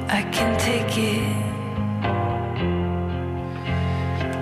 I 0.09 0.23
can 0.33 0.59
take 0.59 0.97
it 0.97 1.51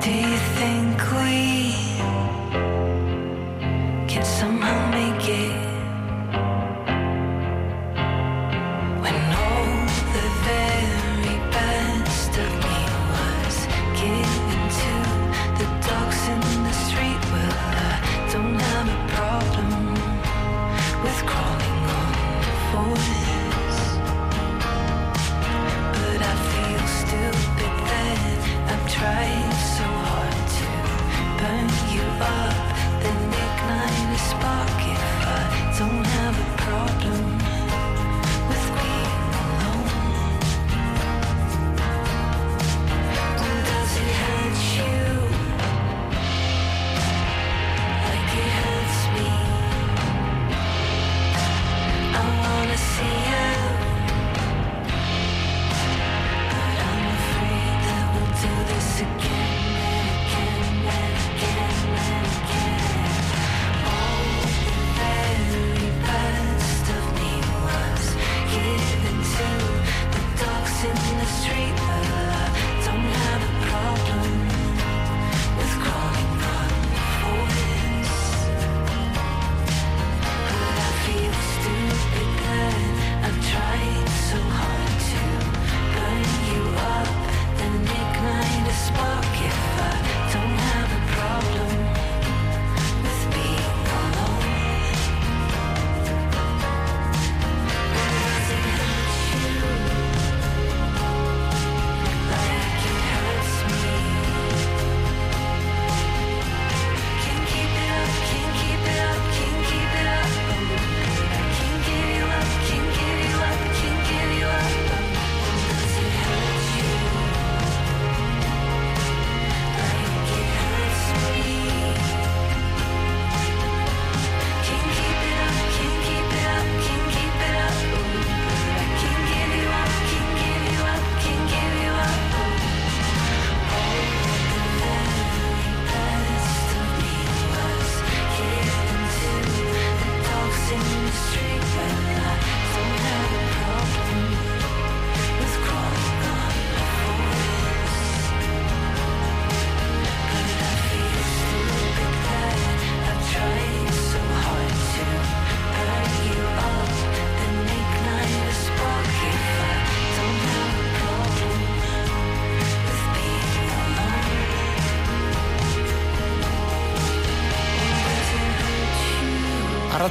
Do 0.01 0.11
you 0.11 0.39
think 0.57 0.97
we 1.13 1.88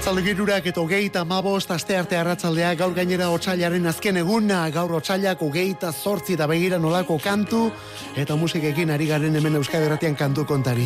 Arratzalde 0.08 0.24
girurak 0.24 0.68
eta 0.70 0.80
hogeita 0.80 1.22
mabost 1.28 1.72
aste 1.76 1.98
arte 2.00 2.16
arratzaldea 2.16 2.70
gaur 2.80 2.94
gainera 2.96 3.26
otxailaren 3.36 3.90
azken 3.90 4.16
eguna 4.22 4.62
gaur 4.72 4.94
otxailak 4.96 5.42
hogeita 5.44 5.90
zortzi 5.92 6.38
eta 6.38 6.46
begira 6.48 6.78
nolako 6.80 7.18
kantu 7.20 7.66
eta 8.16 8.38
musikekin 8.40 8.94
ari 8.96 9.10
garen 9.10 9.36
hemen 9.36 9.58
Euskal 9.60 9.84
Herratian 9.84 10.16
kantu 10.16 10.46
kontari. 10.48 10.86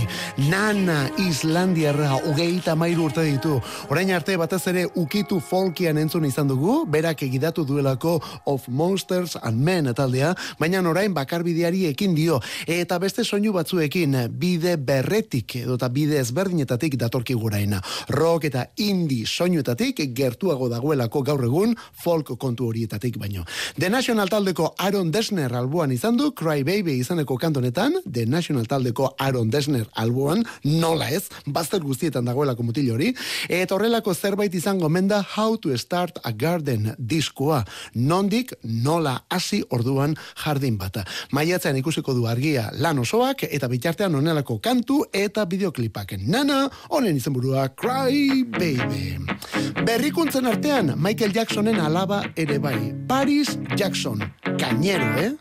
Nana 0.50 1.04
Islandiarra 1.22 2.16
hogeita 2.16 2.74
mairu 2.76 3.06
urte 3.12 3.22
ditu. 3.28 3.60
Orain 3.94 4.10
arte 4.10 4.40
batez 4.42 4.64
ere 4.74 4.88
ukitu 4.96 5.38
folkian 5.40 6.02
entzun 6.02 6.26
izan 6.26 6.50
dugu, 6.50 6.80
berak 6.90 7.22
egidatu 7.22 7.64
duelako 7.64 8.16
of 8.48 8.68
Monsters 8.68 9.38
and 9.44 9.62
Men 9.62 9.94
taldea, 9.94 10.34
baina 10.58 10.82
orain 10.82 11.14
bakarbideari 11.14 11.86
ekin 11.92 12.16
dio. 12.18 12.42
Eta 12.66 12.98
beste 12.98 13.24
soinu 13.24 13.54
batzuekin 13.54 14.18
bide 14.34 14.78
berretik 14.78 15.60
edo 15.62 15.78
eta 15.78 15.94
bide 15.94 16.18
ezberdinetatik 16.26 16.98
datorki 16.98 17.38
guraina. 17.38 17.84
Rock 18.10 18.50
eta 18.50 18.66
indie 18.78 19.11
soinuetatik 19.28 20.02
gertuago 20.18 20.70
dagoelako 20.72 21.22
gaur 21.28 21.44
egun 21.48 21.76
folk 22.04 22.34
kontu 22.42 22.70
horietatik 22.70 23.18
baino. 23.22 23.46
The 23.78 23.90
National 23.90 24.30
taldeko 24.32 24.72
Aaron 24.78 25.12
Desner 25.12 25.54
albuan 25.56 25.92
izan 25.92 26.18
du 26.18 26.32
Cry 26.38 26.64
Baby 26.68 26.98
izaneko 27.02 27.38
kantonetan, 27.38 28.00
The 28.06 28.26
National 28.26 28.68
taldeko 28.70 29.12
Aaron 29.20 29.52
Desner 29.52 29.88
albuan, 30.00 30.46
nola 30.64 31.10
ez, 31.12 31.26
bazter 31.46 31.82
guztietan 31.84 32.26
dagoelako 32.28 32.66
mutil 32.68 32.92
hori, 32.94 33.12
eta 33.50 33.76
horrelako 33.76 34.14
zerbait 34.16 34.54
izango 34.56 34.90
menda 34.90 35.22
How 35.36 35.58
to 35.62 35.78
Start 35.78 36.22
a 36.24 36.32
Garden 36.32 36.94
diskoa, 36.98 37.64
nondik 37.96 38.54
nola 38.64 39.18
hasi 39.30 39.62
orduan 39.70 40.16
jardin 40.44 40.78
bata. 40.78 41.06
Maiatzean 41.32 41.80
ikusiko 41.82 42.16
du 42.18 42.28
argia 42.30 42.70
lan 42.80 43.00
osoak, 43.04 43.46
eta 43.50 43.70
bitartean 43.72 44.16
onelako 44.16 44.60
kantu 44.64 45.04
eta 45.14 45.46
bideoklipak. 45.46 46.18
Nana, 46.22 46.64
honen 46.90 47.18
izenburua 47.18 47.70
Cry 47.76 48.44
Baby. 48.44 49.01
Baby. 49.02 49.86
Berrikuntzen 49.86 50.46
artean, 50.46 50.94
Michael 50.98 51.32
Jacksonen 51.34 51.80
alaba 51.80 52.24
ere 52.38 52.60
bai. 52.60 52.94
Paris 53.08 53.58
Jackson, 53.76 54.24
kañero, 54.58 55.18
eh? 55.18 55.32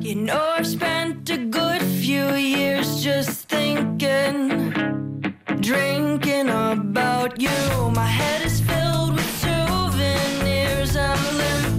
You 0.00 0.14
know 0.14 0.54
I've 0.58 0.66
spent 0.66 1.30
a 1.30 1.38
good 1.38 1.82
few 1.82 2.34
years 2.34 3.02
just 3.02 3.48
thinking, 3.48 4.70
drinking 5.60 6.48
about 6.48 7.40
you. 7.40 7.90
My 7.94 8.06
head 8.06 8.42
is 8.44 8.60
filled 8.60 9.14
with 9.14 9.30
souvenirs. 9.40 10.96
I'm 10.96 11.18
limping, 11.38 11.75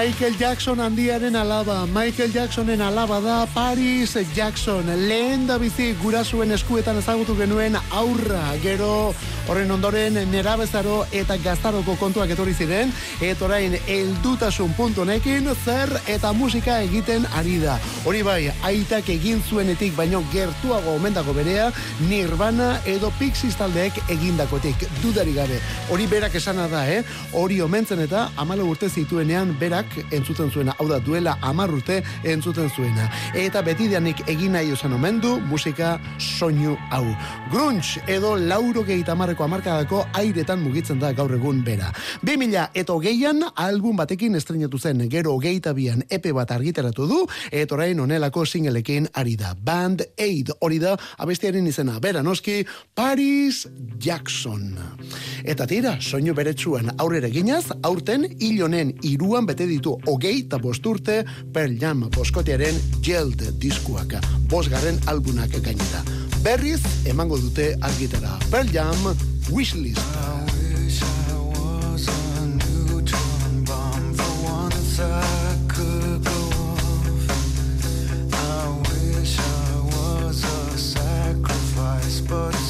Michael 0.00 0.34
Jackson 0.38 0.80
handiaren 0.80 1.34
alaba, 1.36 1.84
Michael 1.84 2.30
Jacksonen 2.32 2.80
alaba 2.80 3.20
da 3.20 3.46
Paris 3.52 4.16
Jackson, 4.34 4.86
lehen 5.08 5.46
da 5.46 5.58
bizi 5.60 5.90
gurasuen 6.00 6.54
eskuetan 6.56 6.96
ezagutu 7.02 7.34
genuen 7.36 7.76
aurra, 7.90 8.40
gero 8.62 9.12
horren 9.50 9.70
ondoren 9.74 10.14
nerabezaro 10.30 11.00
eta 11.10 11.34
gaztaroko 11.42 11.96
kontuak 11.98 12.30
etorri 12.30 12.52
ziren, 12.54 12.92
eta 13.18 13.44
orain 13.48 13.72
eldutasun 13.90 14.76
puntu 14.78 15.02
honekin 15.02 15.48
zer 15.64 15.90
eta 16.06 16.30
musika 16.32 16.76
egiten 16.84 17.26
ari 17.34 17.56
da. 17.58 17.74
Hori 18.06 18.22
bai, 18.22 18.52
aitak 18.68 19.08
egin 19.10 19.42
zuenetik 19.42 19.96
baino 19.96 20.22
gertuago 20.30 20.94
omendako 20.94 21.34
berea, 21.34 21.72
Nirvana 22.06 22.68
edo 22.86 23.10
Pixies 23.18 23.56
taldeek 23.58 23.98
egindakotik, 24.14 24.84
dudari 25.02 25.34
gabe. 25.34 25.58
Hori 25.90 26.06
berak 26.06 26.38
esana 26.38 26.68
da, 26.70 26.84
eh? 26.86 27.02
Hori 27.34 27.58
omentzen 27.60 28.04
eta 28.06 28.28
amalo 28.38 28.68
urte 28.70 28.88
zituenean 28.88 29.56
berak 29.58 29.98
entzuten 30.12 30.54
zuena, 30.54 30.76
hau 30.78 30.86
da 30.86 31.00
duela 31.02 31.36
amar 31.42 31.74
urte 31.74 32.04
entzuten 32.22 32.70
zuena. 32.70 33.10
Eta 33.34 33.64
betidanik 33.66 34.22
egin 34.30 34.54
nahi 34.54 34.70
osan 34.78 34.94
omendu 34.94 35.40
musika 35.50 35.96
soinu 36.18 36.78
hau. 36.94 37.04
Grunge 37.50 37.98
edo 38.06 38.36
lauro 38.38 38.86
gehietamarreko 38.86 39.39
amarkadako 39.44 40.04
airetan 40.18 40.60
mugitzen 40.62 40.98
da 41.00 41.12
gaur 41.16 41.32
egun 41.34 41.62
bera. 41.64 41.90
2000 42.26 42.68
eta 42.74 42.92
hogeian 42.92 43.42
album 43.54 43.96
batekin 43.96 44.34
estrenatu 44.38 44.78
zen, 44.78 45.02
gero 45.10 45.34
hogeita 45.36 45.72
bian 45.74 46.04
epe 46.10 46.32
bat 46.36 46.50
argitaratu 46.50 47.06
du, 47.08 47.20
eta 47.50 47.74
orain 47.74 48.00
onelako 48.00 48.44
singelekin 48.46 49.08
ari 49.14 49.36
da. 49.36 49.54
Band 49.54 50.04
Aid, 50.18 50.52
hori 50.60 50.78
da, 50.82 50.96
abestiaren 51.18 51.66
izena, 51.66 51.98
bera 52.00 52.22
noski, 52.22 52.64
Paris 52.94 53.66
Jackson. 53.98 54.76
Eta 55.44 55.66
tira, 55.66 55.96
soinu 56.00 56.34
beretsuan 56.36 56.92
aurrera 56.98 57.30
ginaz, 57.32 57.66
aurten 57.82 58.26
hilonen 58.38 58.94
iruan 59.02 59.46
bete 59.48 59.66
ditu 59.70 59.96
hogei 60.06 60.40
eta 60.44 60.58
bosturte 60.58 61.22
Pearl 61.52 61.78
Jam 61.80 62.06
boskotearen 62.16 62.80
Jeld 63.04 63.44
diskuak, 63.60 64.18
bosgarren 64.50 65.00
albunak 65.06 65.60
gainera. 65.62 66.19
Berriz, 66.42 66.80
emango 67.06 67.36
dute 67.38 67.76
argitara. 67.80 68.38
Pearl 68.50 68.72
Jam, 68.72 69.16
Wishlist. 69.50 70.00
wish 82.30 82.69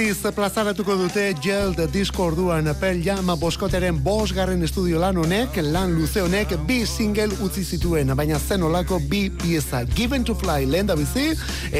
Berriz 0.00 0.22
plazaratuko 0.32 0.94
dute 0.96 1.26
Geld 1.44 1.80
disko 1.92 2.30
orduan 2.30 2.70
Pearl 2.80 3.02
Jam 3.04 3.28
boskoteren 3.36 3.98
bosgarren 4.00 4.64
estudio 4.64 4.96
lan 5.02 5.20
honek, 5.20 5.58
lan 5.74 5.92
luze 5.92 6.24
honek 6.24 6.54
bi 6.64 6.78
single 6.88 7.36
utzi 7.44 7.66
zituen, 7.76 8.14
baina 8.16 8.40
zen 8.40 8.64
olako 8.64 8.96
bi 9.12 9.26
pieza 9.42 9.84
Given 9.92 10.24
to 10.24 10.32
Fly 10.32 10.64
lehen 10.64 10.88
da 10.88 10.96
bizi 10.96 11.34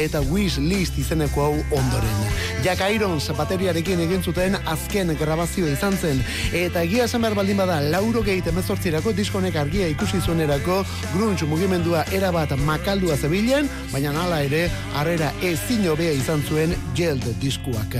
eta 0.05 0.21
Wish 0.29 0.61
List 0.61 1.01
izeneko 1.01 1.47
hau 1.47 1.57
ondoren. 1.81 2.50
Jack 2.61 2.81
Irons 2.93 3.25
bateriarekin 3.37 4.03
egin 4.03 4.21
zuten 4.21 4.53
azken 4.69 5.15
grabazio 5.17 5.65
izan 5.65 5.95
zen 5.97 6.19
eta 6.53 6.83
egia 6.85 7.07
esan 7.07 7.23
behar 7.25 7.33
baldin 7.39 7.57
bada 7.57 7.79
lauro 7.81 8.21
gehi 8.21 8.43
temezortzirako 8.45 9.15
diskonek 9.17 9.55
argia 9.57 9.87
ikusi 9.89 10.21
zuenerako 10.21 10.83
grunge 11.15 11.47
mugimendua 11.49 12.03
erabat 12.13 12.53
makaldua 12.65 13.15
zebilen, 13.17 13.69
baina 13.91 14.11
nala 14.13 14.41
ere 14.45 14.67
harrera 14.95 15.31
ezin 15.41 15.87
hobea 15.89 16.11
izan 16.13 16.43
zuen 16.47 16.75
Geld 16.95 17.25
diskuak. 17.41 17.95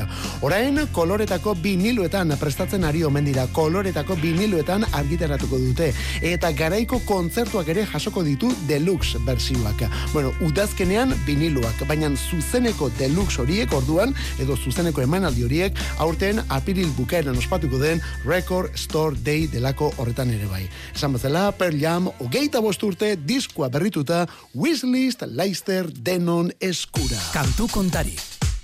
Orain, 0.45 0.78
koloretako 0.93 1.55
biniluetan 1.64 2.36
prestatzen 2.39 2.86
ari 2.86 3.03
omen 3.07 3.26
dira, 3.26 3.47
koloretako 3.53 4.16
biniluetan 4.22 4.86
argitaratuko 4.99 5.57
dute, 5.62 5.91
eta 6.22 6.51
garaiko 6.53 7.01
kontzertuak 7.07 7.74
ere 7.74 7.88
jasoko 7.89 8.24
ditu 8.28 8.51
deluxe 8.70 9.20
bersioak. 9.26 9.88
Bueno, 10.14 10.34
udazkenean 10.45 11.16
biniluak, 11.26 11.86
baina 11.89 12.12
zuzeneko 12.16 12.91
deluxe 12.99 13.41
horiek 13.41 13.74
orduan, 13.74 14.14
edo 14.39 14.51
zuzeneko 14.58 15.02
emanaldi 15.02 15.43
horiek, 15.45 15.78
aurten 15.99 16.41
apiril 16.49 16.89
bukaeran 16.97 17.38
ospatuko 17.38 17.80
den 17.82 18.02
Record 18.26 18.78
Store 18.78 19.16
Day 19.16 19.47
delako 19.52 19.91
horretan 19.97 20.32
ere 20.34 20.47
bai. 20.52 20.64
Esan 20.95 21.14
bezala, 21.18 21.49
Pearl 21.58 21.80
Jam, 21.82 22.10
hogeita 22.20 22.62
bosturte, 22.62 23.16
diskoa 23.16 23.70
berrituta, 23.70 24.26
Wishlist, 24.56 25.24
Leicester, 25.28 25.91
Denon, 25.91 26.52
Eskura. 26.60 27.20
Kantu 27.34 27.68
kontari. 27.72 28.16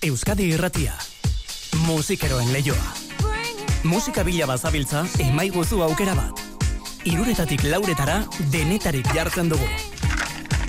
Euskadi 0.04 0.52
irratia. 0.54 0.94
Musikeroen 1.86 2.52
leioa. 2.54 2.94
Musika 3.84 4.24
bila 4.24 4.48
bazabiltza, 4.50 5.06
emaiguzu 5.20 5.82
aukera 5.86 6.16
bat. 6.18 6.42
Iruretatik 7.08 7.64
lauretara, 7.64 8.24
denetarik 8.52 9.08
jartzen 9.16 9.50
dugu. 9.54 9.68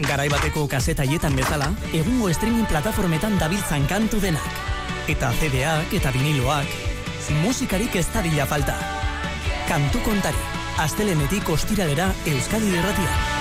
Garai 0.06 0.28
bateko 0.30 0.68
kasetaietan 0.70 1.34
bezala, 1.34 1.72
egungo 1.90 2.30
streaming 2.30 2.68
plataformetan 2.70 3.38
dabiltzan 3.40 3.88
kantu 3.90 4.20
denak. 4.22 4.77
Eta 5.08 5.30
CD-ak 5.40 5.94
eta 5.96 6.10
viniloak, 6.12 6.68
musikarik 7.40 7.96
ez 7.96 8.04
dadila 8.12 8.44
falta. 8.44 8.76
Kantu 9.68 10.04
kontari, 10.04 10.44
astelenetik 10.84 11.48
ostiralera 11.56 12.12
Euskadi 12.28 12.76
irratia. 12.76 13.37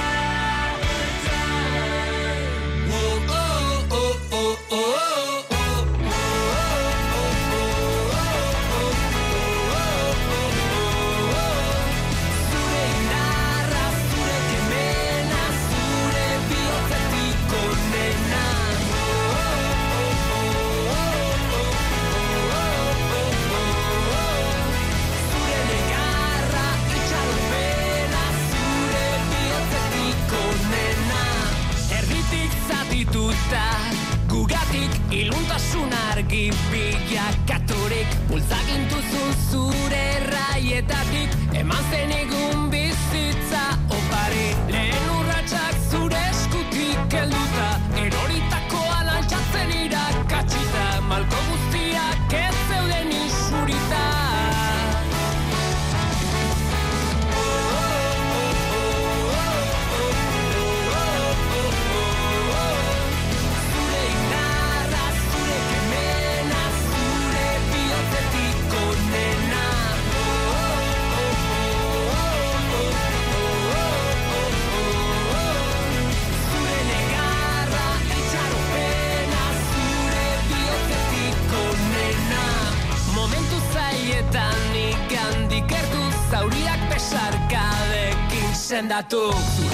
anda. 88.90 89.66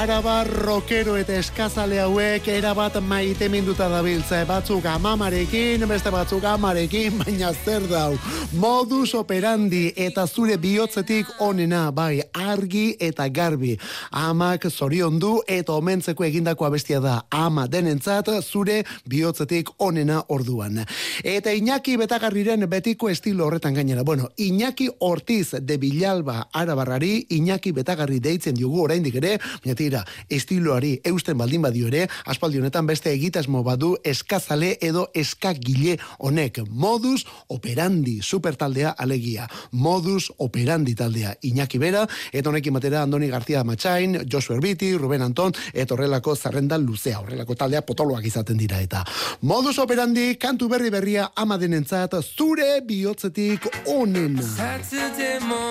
Araba 0.00 0.44
rockero 0.44 1.18
eta 1.20 1.34
eskazale 1.36 1.98
hauek 2.00 2.46
erabat 2.48 2.94
maite 3.04 3.50
minduta 3.52 3.84
dabiltza. 3.92 4.38
Batzuk 4.48 4.86
amamarekin, 4.88 5.82
beste 5.88 6.08
batzuk 6.10 6.44
amarekin, 6.48 7.18
baina 7.20 7.50
zer 7.52 7.84
dau. 7.90 8.14
Modus 8.56 9.12
operandi 9.18 9.90
eta 10.00 10.24
zure 10.26 10.56
bihotzetik 10.56 11.28
onena, 11.44 11.90
bai, 11.92 12.22
argi 12.32 12.94
eta 12.96 13.26
garbi. 13.28 13.74
Amak 14.16 14.70
zorion 14.70 15.18
du 15.20 15.34
eta 15.44 15.76
omentzeko 15.76 16.24
egindako 16.24 16.64
abestia 16.70 17.02
da. 17.04 17.18
Ama 17.28 17.66
denentzat 17.68 18.32
zure 18.40 18.78
bihotzetik 19.04 19.68
onena 19.84 20.22
orduan. 20.28 20.80
Eta 21.22 21.52
Iñaki 21.52 21.98
Betagarriren 22.00 22.64
betiko 22.70 23.10
estilo 23.10 23.50
horretan 23.50 23.76
gainera. 23.76 24.02
Bueno, 24.02 24.30
Iñaki 24.38 24.88
Ortiz 25.00 25.50
de 25.60 25.76
Villalba 25.76 26.48
Arabarrari 26.52 27.26
Iñaki 27.28 27.72
Betagarri 27.76 28.20
deitzen 28.20 28.56
diogu 28.56 28.80
oraindik 28.86 29.20
ere, 29.20 29.36
baina 29.60 29.89
tira, 29.90 30.04
estiloari 30.30 31.00
eusten 31.04 31.38
baldin 31.38 31.62
badio 31.62 31.88
ere, 31.90 32.06
aspaldi 32.30 32.60
honetan 32.60 32.86
beste 32.86 33.10
egitasmo 33.12 33.62
badu 33.66 33.96
eskazale 34.04 34.76
edo 34.80 35.08
eskagile 35.14 35.98
honek. 36.18 36.62
Modus 36.70 37.24
operandi 37.48 38.20
supertaldea 38.22 38.94
alegia. 38.98 39.48
Modus 39.72 40.30
operandi 40.38 40.94
taldea. 40.94 41.34
Iñaki 41.42 41.78
Bera, 41.78 42.06
eta 42.32 42.50
honekin 42.50 42.74
batera 42.74 43.02
Andoni 43.02 43.28
García 43.28 43.64
Matxain, 43.64 44.20
Josu 44.30 44.54
Erbiti, 44.54 44.94
Ruben 44.96 45.22
Anton, 45.22 45.52
eta 45.72 45.94
horrelako 45.94 46.36
zerrenda 46.36 46.78
luzea, 46.78 47.20
horrelako 47.20 47.56
taldea 47.56 47.82
potoloak 47.82 48.24
izaten 48.26 48.58
dira 48.58 48.80
eta. 48.80 49.04
Modus 49.42 49.78
operandi, 49.78 50.36
kantu 50.36 50.68
berri 50.68 50.90
berria 50.90 51.30
ama 51.36 51.58
denentzat, 51.58 52.14
zure 52.22 52.80
bihotzetik 52.86 53.66
onena. 53.86 54.44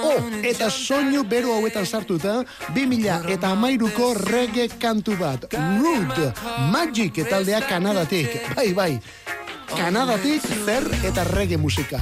Oh, 0.04 0.20
eta 0.44 0.70
soinu 0.70 1.24
beru 1.24 1.54
hauetan 1.54 1.86
sartuta, 1.86 2.44
2000 2.76 3.30
eta 3.34 3.54
amairuko 3.54 4.09
reggae 4.14 4.68
kantu 4.80 5.18
bat. 5.18 5.46
Rude, 5.54 6.34
Magic 6.72 7.24
taldea 7.30 7.62
Kanadatik. 7.62 8.56
Bai, 8.56 8.74
bai. 8.74 9.00
Kanadatik 9.76 10.42
zer 10.66 10.88
eta 11.04 11.24
reggae 11.24 11.58
musika. 11.58 12.00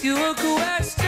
You 0.00 0.14
a 0.14 0.32
question. 0.34 1.07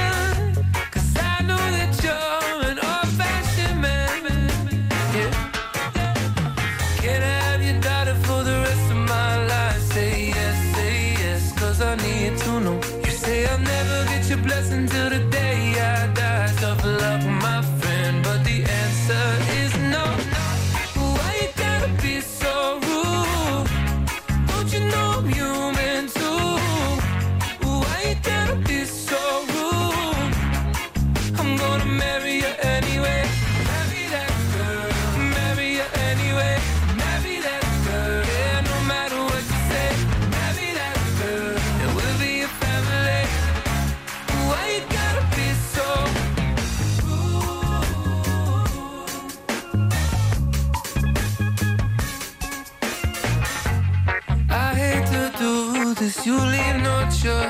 Leave 57.11 57.25
no 57.25 57.50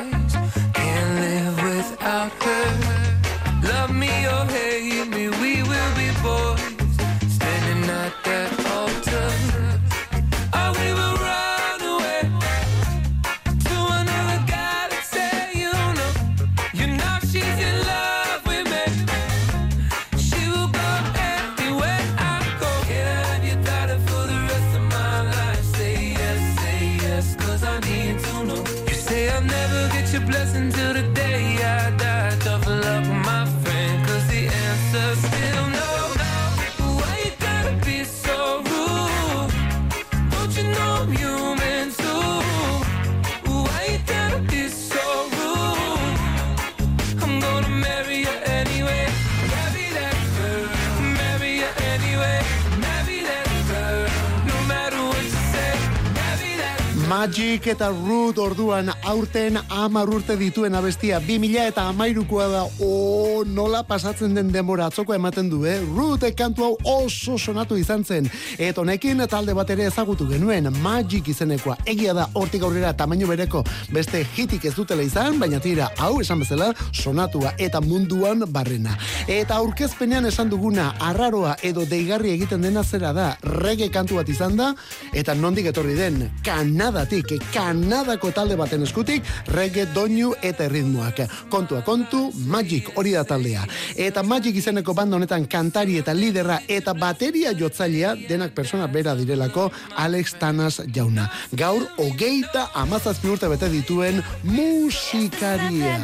eta 57.80 57.94
Root 57.96 58.36
orduan 58.36 58.90
aurten 59.10 59.58
amar 59.74 60.08
urte 60.08 60.36
dituen 60.38 60.74
abestia 60.78 61.18
2000 61.24 61.64
eta 61.72 61.82
amairukoa 61.90 62.46
da. 62.48 62.60
O 62.84 63.42
nola 63.46 63.82
pasatzen 63.86 64.36
den 64.36 64.52
denbora 64.54 64.86
atzoko 64.86 65.14
ematen 65.16 65.48
du, 65.50 65.64
eh? 65.66 65.80
Root 65.96 66.22
kantu 66.38 66.64
hau 66.64 66.76
oso 66.86 67.38
sonatu 67.38 67.78
izan 67.78 68.04
zen. 68.04 68.28
Eta 68.58 68.80
honekin 68.82 69.24
talde 69.30 69.54
bat 69.56 69.70
ere 69.70 69.88
ezagutu 69.88 70.28
genuen 70.28 70.68
Magic 70.82 71.28
izenekoa. 71.32 71.76
Egia 71.90 72.14
da 72.14 72.28
hortik 72.34 72.62
aurrera 72.62 72.92
tamaino 72.94 73.26
bereko 73.26 73.64
beste 73.90 74.22
hitik 74.36 74.64
ez 74.70 74.74
dutela 74.76 75.02
izan 75.02 75.40
baina 75.40 75.58
tira 75.60 75.90
hau 75.98 76.20
esan 76.20 76.44
bezala 76.44 76.70
sonatua 76.92 77.54
eta 77.58 77.80
munduan 77.80 78.44
barrena. 78.46 78.94
Eta 79.26 79.58
aurkezpenean 79.58 80.30
esan 80.30 80.52
duguna 80.52 80.92
arraroa 81.00 81.56
edo 81.66 81.86
deigarri 81.86 82.30
egiten 82.36 82.62
dena 82.62 82.84
zera 82.84 83.12
da 83.12 83.32
reggae 83.42 83.90
kantu 83.90 84.20
bat 84.20 84.28
izan 84.28 84.56
da 84.56 84.70
eta 85.12 85.34
nondik 85.34 85.72
etorri 85.72 85.98
den 85.98 86.22
Kanadatik, 86.44 87.34
Kanadako 87.50 88.30
talde 88.36 88.56
baten 88.60 88.86
eskutik 89.00 89.24
reggae 89.54 89.86
doinu 89.94 90.34
eta 90.42 90.64
erritmoak. 90.64 91.22
Kontua 91.50 91.82
kontu, 91.82 92.30
Magic 92.46 92.90
hori 92.96 93.12
da 93.12 93.24
taldea. 93.24 93.64
Eta 93.96 94.22
Magic 94.22 94.56
izeneko 94.56 94.94
banda 94.94 95.16
honetan 95.16 95.46
kantari 95.48 95.98
eta 95.98 96.12
liderra 96.12 96.60
eta 96.68 96.92
bateria 96.94 97.52
jotzailea 97.56 98.14
denak 98.28 98.52
persona 98.54 98.86
bera 98.86 99.14
direlako 99.14 99.70
Alex 99.96 100.34
Tanas 100.38 100.80
jauna. 100.92 101.30
Gaur 101.52 101.86
hogeita 101.96 102.70
amazazpi 102.74 103.28
urte 103.28 103.48
bete 103.48 103.68
dituen 103.72 104.22
musikaria. 104.44 105.98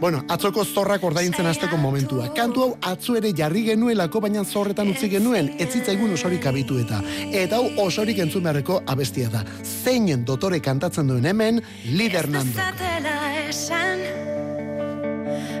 Bueno, 0.00 0.20
atzoko 0.28 0.64
zorrak 0.64 1.04
ordaintzen 1.08 1.46
hasteko 1.48 1.76
momentua. 1.80 2.28
Kantu 2.36 2.62
hau 2.62 2.72
atzu 2.84 3.16
ere 3.16 3.32
jarri 3.36 3.62
genuelako, 3.70 4.20
baina 4.20 4.44
zorretan 4.44 4.90
utzi 4.92 5.08
genuen, 5.08 5.54
ez 5.58 5.70
zitzaigun 5.72 6.12
osorik 6.12 6.44
abitu 6.46 6.78
eta. 6.82 7.00
Eta 7.32 7.56
hau 7.56 7.86
osorik 7.86 8.18
entzun 8.20 8.44
beharreko 8.44 8.82
abestia 8.86 9.30
da. 9.32 9.40
Zeinen 9.64 10.24
dotore 10.28 10.60
kantatzen 10.60 11.08
duen 11.08 11.24
hemen, 11.24 11.62
lider 11.96 12.28
nando. 12.28 12.60
Zatela 12.60 13.16
esan 13.46 14.04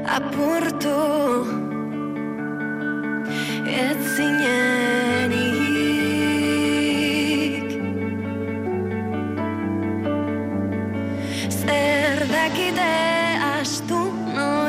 apurtu 0.06 0.96
ez 3.66 3.96
zinenik 4.16 5.56
zer 11.50 12.26
dakite 12.30 12.92
astu 13.50 14.05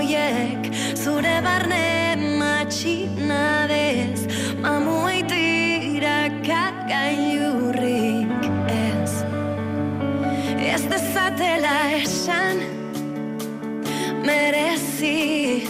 noiek 0.08 0.72
zure 0.96 1.42
barne 1.44 2.16
matxinadez 2.40 4.20
mamuaitira 4.64 6.20
kagailurrik 6.48 8.44
ez. 8.72 9.14
Ez 10.72 10.84
dezatela 10.92 11.78
esan 12.00 12.58
merezi. 14.24 15.68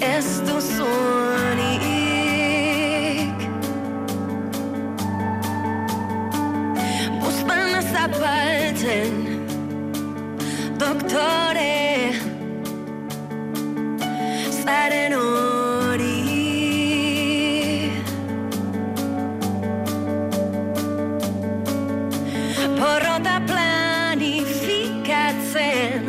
Ez 0.00 0.40
duzunik 0.46 1.78
Buzpana 7.20 7.80
zapaltzen 7.92 9.14
Doktore 10.78 12.07
bezparen 14.68 15.12
hori. 15.12 16.18
Porrota 22.78 23.36
planifikatzen 23.48 26.00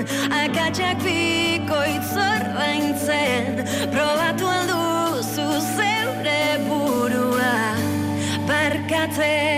Akatxak 0.44 0.98
bikoitzor 1.04 2.42
baintzen 2.58 3.46
Probatu 3.94 4.46
alduzu 4.58 5.48
zeure 5.76 6.44
burua 6.68 7.56
Barkatzen 8.50 9.49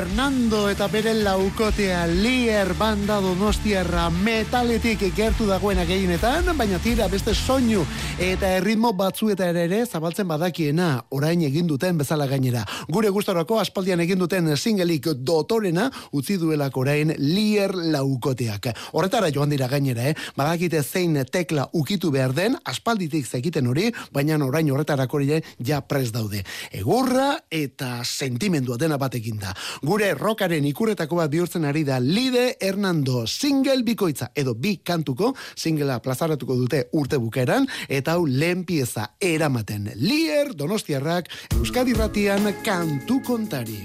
lider 0.00 0.16
Nando 0.16 0.68
eta 0.70 0.86
bere 0.88 1.12
laukotea 1.14 2.06
lier 2.06 2.72
banda 2.78 3.18
donostiarra 3.20 4.08
metaletik 4.10 5.02
gertu 5.16 5.46
dagoena 5.46 5.84
gehienetan, 5.84 6.46
baina 6.56 6.78
tira 6.78 7.08
beste 7.08 7.34
soinu 7.34 7.84
eta 8.18 8.48
erritmo 8.56 8.92
batzueta 8.92 9.48
ere 9.50 9.64
ere 9.64 9.80
zabaltzen 9.86 10.28
badakiena 10.28 11.02
orain 11.10 11.42
egin 11.42 11.66
duten 11.66 11.98
bezala 11.98 12.26
gainera. 12.26 12.64
Gure 12.88 13.10
gustorako 13.10 13.58
aspaldian 13.60 14.00
egin 14.00 14.18
duten 14.18 14.56
singelik 14.56 15.08
dotorena 15.16 15.90
utzi 16.12 16.36
duelako 16.38 16.80
orain 16.80 17.14
lier 17.18 17.74
laukoteak. 17.74 18.70
Horretara 18.92 19.30
joan 19.34 19.50
dira 19.50 19.68
gainera, 19.68 20.08
eh? 20.08 20.14
Badakite 20.36 20.82
zein 20.82 21.18
tekla 21.30 21.68
ukitu 21.72 22.10
behar 22.10 22.32
den, 22.32 22.56
aspalditik 22.64 23.26
zekiten 23.26 23.66
hori, 23.66 23.90
baina 24.12 24.38
orain 24.44 24.70
horretarako 24.70 25.20
ere 25.20 25.42
ja 25.58 25.80
pres 25.80 26.10
daude. 26.12 26.44
Egurra 26.72 27.34
eta 27.50 28.00
sentimendua 28.04 28.78
dena 28.78 28.96
batekin 28.98 29.40
da. 29.40 29.54
Gure 29.90 30.12
rockaren 30.14 30.62
ikurretako 30.68 31.16
bat 31.18 31.30
bihurtzen 31.32 31.64
ari 31.66 31.80
da 31.82 31.96
Lide 31.98 32.44
Hernando 32.62 33.24
single 33.26 33.82
bikoitza 33.82 34.28
edo 34.38 34.54
bi 34.54 34.76
kantuko 34.86 35.32
singlea 35.58 35.96
plazaratuko 36.04 36.54
dute 36.60 36.84
urte 36.94 37.18
bukeran 37.18 37.66
eta 37.88 38.14
hau 38.14 38.22
lehen 38.22 38.62
pieza 38.68 39.08
eramaten 39.18 39.90
Lier 39.98 40.54
Donostiarrak 40.54 41.34
Euskadi 41.58 41.98
Ratian 41.98 42.52
kantu 42.62 43.18
kontari. 43.26 43.80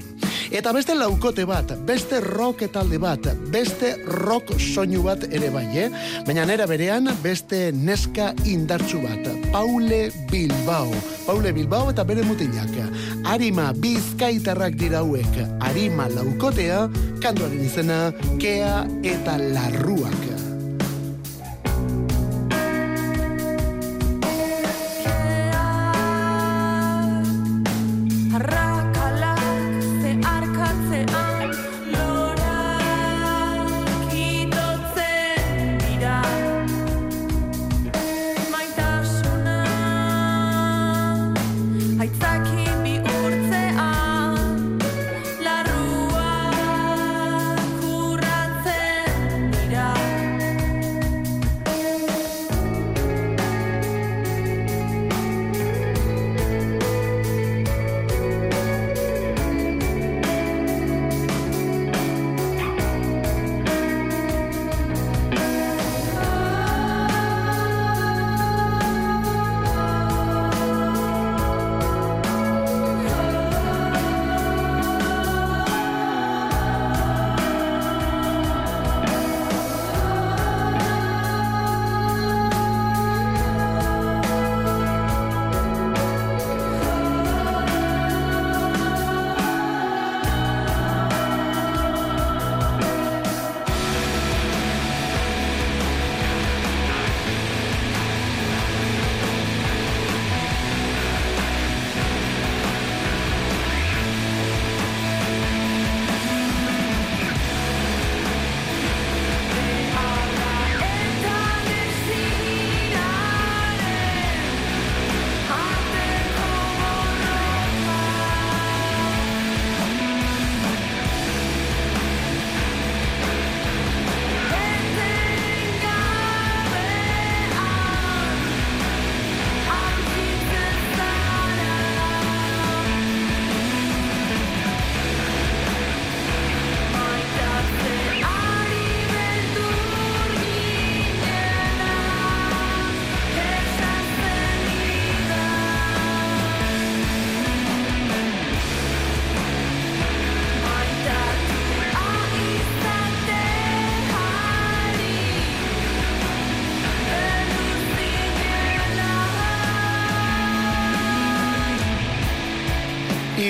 Eta 0.53 0.69
beste 0.75 0.93
laukote 0.93 1.45
bat, 1.49 1.71
beste 1.87 2.19
rock 2.21 2.61
talde 2.71 2.99
bat, 3.01 3.25
beste 3.49 3.95
rock 4.05 4.51
soinu 4.61 5.01
bat 5.07 5.23
ere 5.33 5.49
bai, 5.49 5.65
eh? 5.87 5.87
Baina 6.27 6.45
nera 6.45 6.67
berean 6.69 7.09
beste 7.23 7.71
neska 7.73 8.29
indartsu 8.45 9.01
bat, 9.01 9.25
Paule 9.51 10.11
Bilbao. 10.29 10.93
Paule 11.25 11.53
Bilbao 11.55 11.89
eta 11.89 12.05
bere 12.05 12.21
mutilak. 12.27 12.69
Arima 13.25 13.71
bizkaitarrak 13.73 14.77
dira 14.77 15.01
hauek, 15.01 15.39
Arima 15.65 15.94
laukotea, 16.03 16.89
kanduaren 17.23 17.63
izena, 17.63 18.11
Kea 18.39 18.83
eta 19.03 19.37
Larruak. 19.39 20.34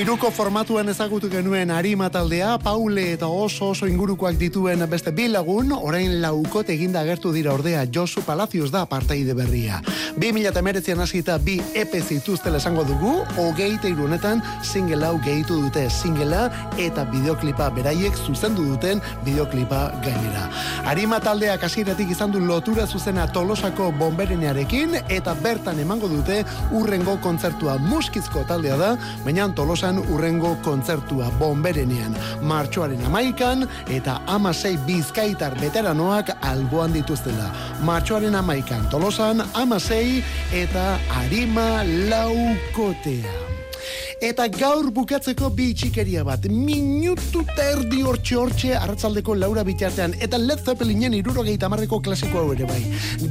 Iruko 0.06 0.30
formatuan 0.30 0.86
ezagutu 0.92 1.32
genuen 1.34 1.72
arima 1.74 2.12
taldea, 2.14 2.60
Paule 2.62 3.08
eta 3.16 3.26
oso 3.26 3.72
oso 3.74 3.88
ingurukoak 3.90 4.36
dituen 4.38 4.84
beste 4.92 5.10
bilagun, 5.10 5.72
orain 5.74 6.20
laukot 6.22 6.70
eginda 6.70 7.02
agertu 7.02 7.32
dira 7.34 7.56
ordea 7.58 7.88
Josu 7.90 8.22
Palacios 8.22 8.70
da 8.70 8.84
partaide 8.86 9.34
berria. 9.34 9.82
Bi 10.16 10.30
mila 10.32 10.52
temeretzian 10.56 11.02
hasita 11.04 11.34
bi 11.44 11.58
epe 11.76 12.00
zituztela 12.00 12.56
esango 12.62 12.86
dugu, 12.88 13.10
hogeite 13.36 13.90
irunetan 13.92 14.40
single 14.64 15.04
hau 15.04 15.18
gehitu 15.20 15.58
dute 15.66 15.90
singela 15.92 16.46
eta 16.80 17.04
bideoklipa 17.10 17.68
beraiek 17.76 18.16
zuzendu 18.16 18.64
duten 18.64 19.02
bideoklipa 19.26 19.82
gainera. 20.06 20.46
Arima 20.88 21.20
taldeak 21.20 21.66
hasieratik 21.68 22.14
izan 22.16 22.32
du 22.32 22.40
lotura 22.40 22.86
zuzena 22.88 23.26
tolosako 23.28 23.90
bomberenearekin 24.00 24.96
eta 25.18 25.34
bertan 25.44 25.82
emango 25.84 26.08
dute 26.08 26.46
urrengo 26.72 27.18
kontzertua 27.20 27.76
muskizko 27.84 28.46
taldea 28.48 28.80
da, 28.80 28.94
baina 29.26 29.50
tolosan 29.52 30.00
urrengo 30.00 30.54
kontzertua 30.64 31.28
bomberenean 31.42 32.16
martxoaren 32.42 33.04
amaikan 33.12 33.68
eta 33.92 34.22
amasei 34.32 34.78
bizkaitar 34.88 35.60
veteranoak 35.60 36.38
alboan 36.40 36.96
dituztela. 36.96 37.52
Martxoaren 37.84 38.40
amaikan 38.40 38.88
tolosan 38.90 39.44
amasei 39.54 40.05
eta 40.64 40.86
arima 41.24 41.84
laukotea. 41.84 43.36
Eta 44.24 44.46
gaur 44.48 44.88
bukatzeko 44.96 45.50
bi 45.54 45.68
txikeria 45.76 46.24
bat. 46.26 46.46
Minutu 46.50 47.44
terdi 47.58 48.00
hortxe 48.08 48.38
hortxe 48.40 48.72
arratzaldeko 48.78 49.36
laura 49.36 49.66
bitartean. 49.68 50.16
Eta 50.24 50.40
Led 50.42 50.64
Zeppelinen 50.66 51.14
irurogeita 51.18 51.70
marreko 51.70 52.00
klasiko 52.06 52.40
hau 52.42 52.54
ere 52.56 52.68
bai. 52.70 52.80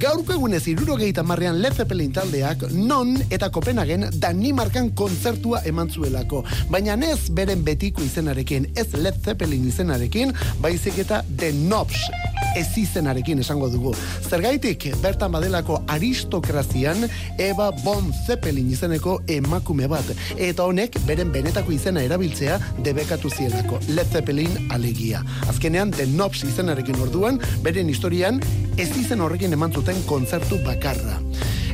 Gaurko 0.03 0.37
egunez 0.37 0.62
irurogeita 0.70 1.25
marrean 1.27 1.59
Led 1.62 1.79
Zeppelin 1.81 2.12
taldeak 2.14 2.68
non 2.75 3.16
eta 3.31 3.51
Kopenhagen 3.51 4.11
Danimarkan 4.20 4.93
kontzertua 4.95 5.64
eman 5.64 5.91
zuelako. 5.91 6.45
Baina 6.70 6.99
ez 7.09 7.31
beren 7.31 7.64
betiko 7.64 8.05
izenarekin, 8.05 8.70
ez 8.77 8.93
Led 8.95 9.18
Zeppelin 9.25 9.66
izenarekin, 9.68 10.37
baizik 10.61 11.01
eta 11.07 11.25
The 11.37 11.53
Knobs 11.64 12.34
ez 12.57 12.67
izenarekin 12.79 13.41
esango 13.43 13.69
dugu. 13.73 13.95
Zergaitik, 14.29 14.87
bertan 15.03 15.33
badelako 15.33 15.81
aristokrazian 15.89 17.09
Eva 17.39 17.71
Von 17.85 18.13
Zeppelin 18.27 18.71
izeneko 18.71 19.19
emakume 19.29 19.89
bat. 19.91 20.13
Eta 20.37 20.67
honek, 20.69 20.99
beren 21.09 21.33
benetako 21.35 21.75
izena 21.75 22.05
erabiltzea 22.05 22.59
debekatu 22.85 23.31
zielako. 23.31 23.81
Led 23.89 24.13
Zeppelin 24.13 24.71
alegia. 24.75 25.25
Azkenean, 25.49 25.91
The 25.91 26.07
Knobs 26.07 26.45
izenarekin 26.45 27.01
orduan, 27.01 27.41
beren 27.63 27.89
historian, 27.89 28.41
ez 28.77 28.91
izen 28.97 29.21
horrekin 29.25 29.53
eman 29.53 29.73
zuten 29.73 30.01
kontzertu 30.09 30.61
bakarra. 30.67 31.21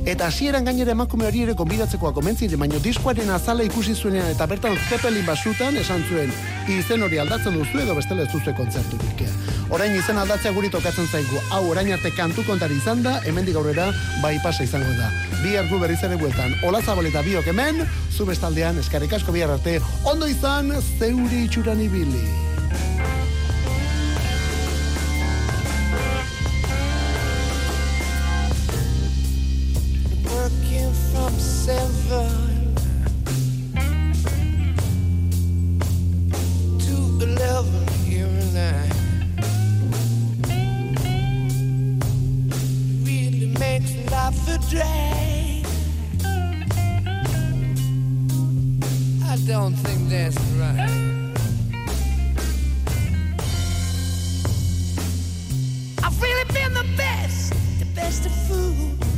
Eta 0.07 0.27
hasieran 0.27 0.65
gainera 0.65 0.95
emakume 0.97 1.27
hori 1.29 1.43
ere 1.45 1.55
konbidatzekoa 1.55 2.13
komentzire, 2.17 2.57
baino 2.57 2.79
diskoaren 2.81 3.31
azala 3.35 3.67
ikusi 3.67 3.95
zuenean 3.95 4.31
eta 4.33 4.47
bertan 4.49 4.79
Zeppelin 4.89 5.27
basutan 5.27 5.77
esan 5.77 6.05
zuen 6.09 6.33
izen 6.73 7.03
hori 7.03 7.19
aldatzen 7.21 7.55
duzu 7.59 7.83
edo 7.83 7.95
bestela 7.99 8.25
ez 8.25 8.33
duzu 8.33 8.55
kontzerturik. 8.57 9.25
Orain 9.71 9.95
izen 9.95 10.19
aldatzea 10.19 10.53
guri 10.57 10.71
tokatzen 10.73 11.07
zaigu. 11.07 11.39
Hau 11.55 11.63
orain 11.71 11.93
arte 11.93 12.11
kantu 12.17 12.43
kontari 12.47 12.79
izan 12.81 13.05
da, 13.05 13.19
hemendik 13.29 13.57
aurrera 13.61 13.91
bai 14.23 14.37
pasa 14.43 14.65
izango 14.65 14.91
da. 14.99 15.11
Bi 15.45 15.55
ergu 15.61 15.79
berriz 15.79 16.01
ere 16.03 16.17
bueltan. 16.17 16.57
Ola 16.67 16.81
zaboleta 16.83 17.23
biok 17.23 17.53
hemen, 17.53 17.85
zu 18.11 18.27
bestaldean 18.27 18.81
eskarrik 18.81 19.13
asko 19.13 19.37
bihar 19.37 19.53
arte. 19.59 19.79
Ondo 20.05 20.27
izan, 20.27 20.73
zeuri 20.99 21.45
itxuran 21.45 21.85
ibili. 21.87 22.25
To 36.81 36.97
eleven 37.23 37.87
here 38.05 38.27
and 38.27 38.53
there. 38.53 38.89
Really 43.05 43.55
makes 43.59 43.93
life 44.11 44.49
a 44.49 44.59
drag. 44.69 45.67
I 49.25 49.37
don't 49.47 49.75
think 49.75 50.09
that's 50.09 50.39
right. 50.59 50.91
I've 56.03 56.21
really 56.21 56.45
been 56.53 56.75
the 56.75 56.87
best, 56.97 57.53
the 57.79 57.87
best 57.95 58.27
of 58.27 58.33
food. 58.49 59.10